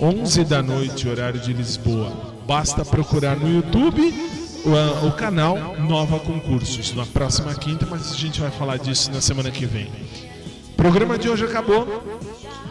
11 0.00 0.44
da 0.44 0.62
noite, 0.62 1.08
horário 1.08 1.40
de 1.40 1.52
Lisboa. 1.52 2.12
Basta 2.46 2.84
procurar 2.84 3.36
no 3.36 3.52
YouTube 3.52 4.14
o, 4.64 5.08
o 5.08 5.12
canal 5.12 5.76
Nova 5.78 6.18
Concursos. 6.20 6.94
Na 6.94 7.04
próxima 7.04 7.54
quinta, 7.54 7.86
mas 7.90 8.12
a 8.12 8.16
gente 8.16 8.40
vai 8.40 8.50
falar 8.50 8.78
disso 8.78 9.10
na 9.12 9.20
semana 9.20 9.50
que 9.50 9.66
vem. 9.66 9.88
O 10.72 10.76
programa 10.76 11.18
de 11.18 11.28
hoje 11.28 11.44
acabou. 11.44 11.86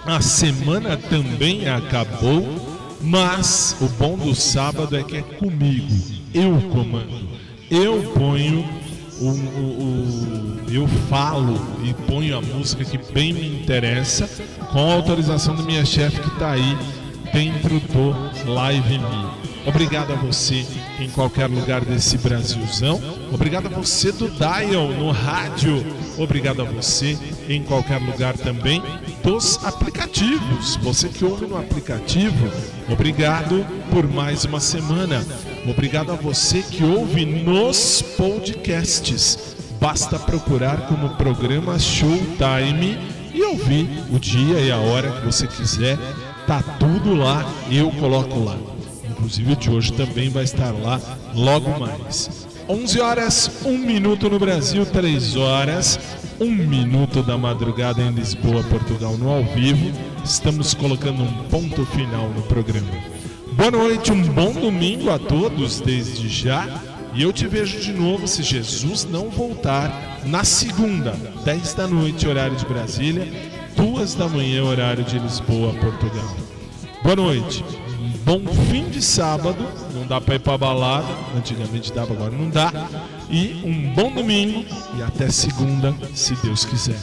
A 0.05 0.21
semana 0.21 0.97
também 0.97 1.67
acabou. 1.69 2.47
Mas 2.99 3.75
o 3.79 3.87
bom 3.89 4.17
do 4.17 4.33
sábado 4.33 4.97
é 4.97 5.03
que 5.03 5.17
é 5.17 5.21
comigo. 5.21 6.16
Eu 6.33 6.61
comando. 6.71 7.27
Eu 7.69 8.01
ponho 8.17 8.65
o, 9.19 9.25
o- 9.29 9.29
o- 9.29 10.71
eu 10.71 10.87
falo 11.09 11.59
e 11.83 11.93
ponho 12.09 12.37
a 12.37 12.41
música 12.41 12.83
que 12.85 12.97
bem 13.11 13.33
me 13.33 13.47
interessa 13.61 14.29
com 14.71 14.79
a 14.79 14.93
autorização 14.95 15.55
da 15.55 15.63
minha 15.63 15.83
chefe 15.85 16.19
que 16.21 16.27
está 16.27 16.51
aí 16.51 16.77
dentro 17.33 17.79
do 17.79 18.51
Live 18.51 18.99
Me. 18.99 19.27
Obrigado 19.65 20.13
a 20.13 20.15
você 20.15 20.65
em 20.97 21.09
qualquer 21.09 21.47
lugar 21.49 21.83
desse 21.83 22.17
Brasilzão. 22.17 23.01
Obrigado 23.33 23.65
a 23.65 23.69
você 23.69 24.13
do 24.13 24.29
Dial 24.29 24.87
no 24.97 25.11
rádio. 25.11 25.85
Obrigado 26.17 26.61
a 26.61 26.65
você 26.65 27.17
em 27.49 27.61
qualquer 27.63 27.99
lugar 27.99 28.37
também 28.37 28.81
dos 29.23 29.59
aplicativos. 29.65 30.77
Você 30.81 31.09
que 31.09 31.25
ouve 31.25 31.45
no 31.47 31.57
aplicativo, 31.57 32.49
obrigado 32.89 33.65
por 33.91 34.07
mais 34.09 34.45
uma 34.45 34.61
semana. 34.61 35.25
Obrigado 35.69 36.13
a 36.13 36.15
você 36.15 36.61
que 36.61 36.81
ouve 36.83 37.25
nos 37.25 38.01
podcasts. 38.01 39.55
Basta 39.81 40.17
procurar 40.17 40.87
como 40.87 41.09
programa 41.15 41.77
Showtime 41.77 42.97
e 43.33 43.43
ouvir 43.43 43.89
o 44.09 44.17
dia 44.17 44.59
e 44.61 44.71
a 44.71 44.77
hora 44.77 45.11
que 45.11 45.25
você 45.25 45.45
quiser. 45.45 45.97
Tá 46.47 46.63
tudo 46.79 47.13
lá, 47.13 47.45
eu 47.69 47.91
coloco 47.91 48.39
lá. 48.43 48.57
Inclusive 49.09 49.53
o 49.53 49.55
de 49.57 49.69
hoje 49.69 49.91
também 49.91 50.29
vai 50.29 50.45
estar 50.45 50.71
lá 50.71 51.01
logo 51.35 51.77
mais. 51.77 52.47
11 52.69 52.99
horas, 53.01 53.51
1 53.65 53.77
minuto 53.77 54.29
no 54.29 54.39
Brasil, 54.39 54.85
3 54.85 55.35
horas, 55.35 55.99
1 56.39 56.45
minuto 56.45 57.21
da 57.21 57.37
madrugada 57.37 58.01
em 58.01 58.11
Lisboa, 58.11 58.63
Portugal, 58.63 59.17
no 59.17 59.29
ao 59.29 59.43
vivo. 59.43 59.91
Estamos 60.23 60.73
colocando 60.73 61.23
um 61.23 61.43
ponto 61.49 61.85
final 61.87 62.29
no 62.29 62.41
programa. 62.43 63.16
Boa 63.57 63.71
noite, 63.71 64.11
um 64.11 64.21
bom 64.21 64.53
domingo 64.53 65.09
a 65.09 65.17
todos 65.17 65.81
desde 65.81 66.29
já. 66.29 66.79
E 67.15 67.23
eu 67.23 67.33
te 67.33 67.47
vejo 67.47 67.81
de 67.81 67.91
novo 67.91 68.27
se 68.27 68.43
Jesus 68.43 69.03
não 69.03 69.31
voltar 69.31 70.21
na 70.25 70.43
segunda, 70.43 71.13
10 71.43 71.73
da 71.73 71.87
noite, 71.87 72.27
horário 72.27 72.55
de 72.55 72.63
Brasília, 72.67 73.27
2 73.75 74.13
da 74.13 74.29
manhã, 74.29 74.63
horário 74.63 75.03
de 75.03 75.17
Lisboa, 75.17 75.73
Portugal. 75.73 76.37
Boa 77.01 77.15
noite. 77.15 77.65
Bom 78.23 78.41
fim 78.69 78.87
de 78.89 79.01
sábado. 79.01 79.65
Não 79.91 80.05
dá 80.05 80.21
pra 80.21 80.35
ir 80.35 80.39
pra 80.39 80.55
balada. 80.55 81.07
Antigamente 81.35 81.91
dava, 81.91 82.13
agora 82.13 82.31
não 82.31 82.51
dá. 82.51 82.71
E 83.27 83.59
um 83.65 83.91
bom 83.95 84.11
domingo. 84.11 84.63
E 84.95 85.01
até 85.01 85.31
segunda, 85.31 85.95
se 86.13 86.35
Deus 86.43 86.63
quiser. 86.63 86.99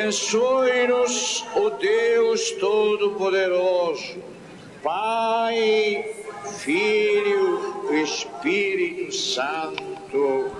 Abençoe-nos, 0.00 1.44
o 1.54 1.68
Deus 1.70 2.52
Todo-Poderoso, 2.52 4.22
Pai, 4.82 6.14
Filho 6.56 7.86
e 7.92 8.00
Espírito 8.00 9.12
Santo. 9.14 10.50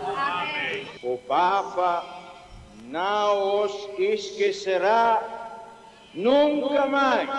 O 1.02 1.16
Papa 1.26 2.04
não 2.84 3.64
os 3.64 3.88
esquecerá 3.98 5.22
nunca 6.12 6.84
mais. 6.84 7.30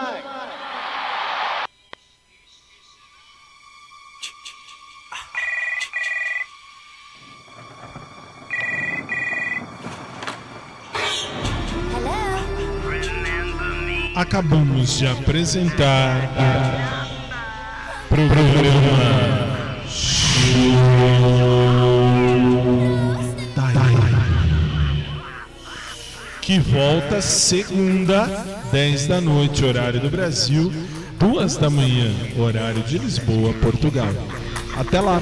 Acabamos 14.31 14.97
de 14.97 15.05
apresentar 15.07 16.31
o 18.05 18.07
programa. 18.07 19.51
Que 26.39 26.59
volta 26.59 27.21
segunda, 27.21 28.45
10 28.71 29.07
da 29.07 29.19
noite, 29.19 29.65
horário 29.65 29.99
do 29.99 30.09
Brasil, 30.09 30.71
2 31.19 31.57
da 31.57 31.69
manhã, 31.69 32.09
horário 32.39 32.81
de 32.83 32.99
Lisboa, 32.99 33.53
Portugal. 33.55 34.07
Até 34.77 35.01
lá! 35.01 35.21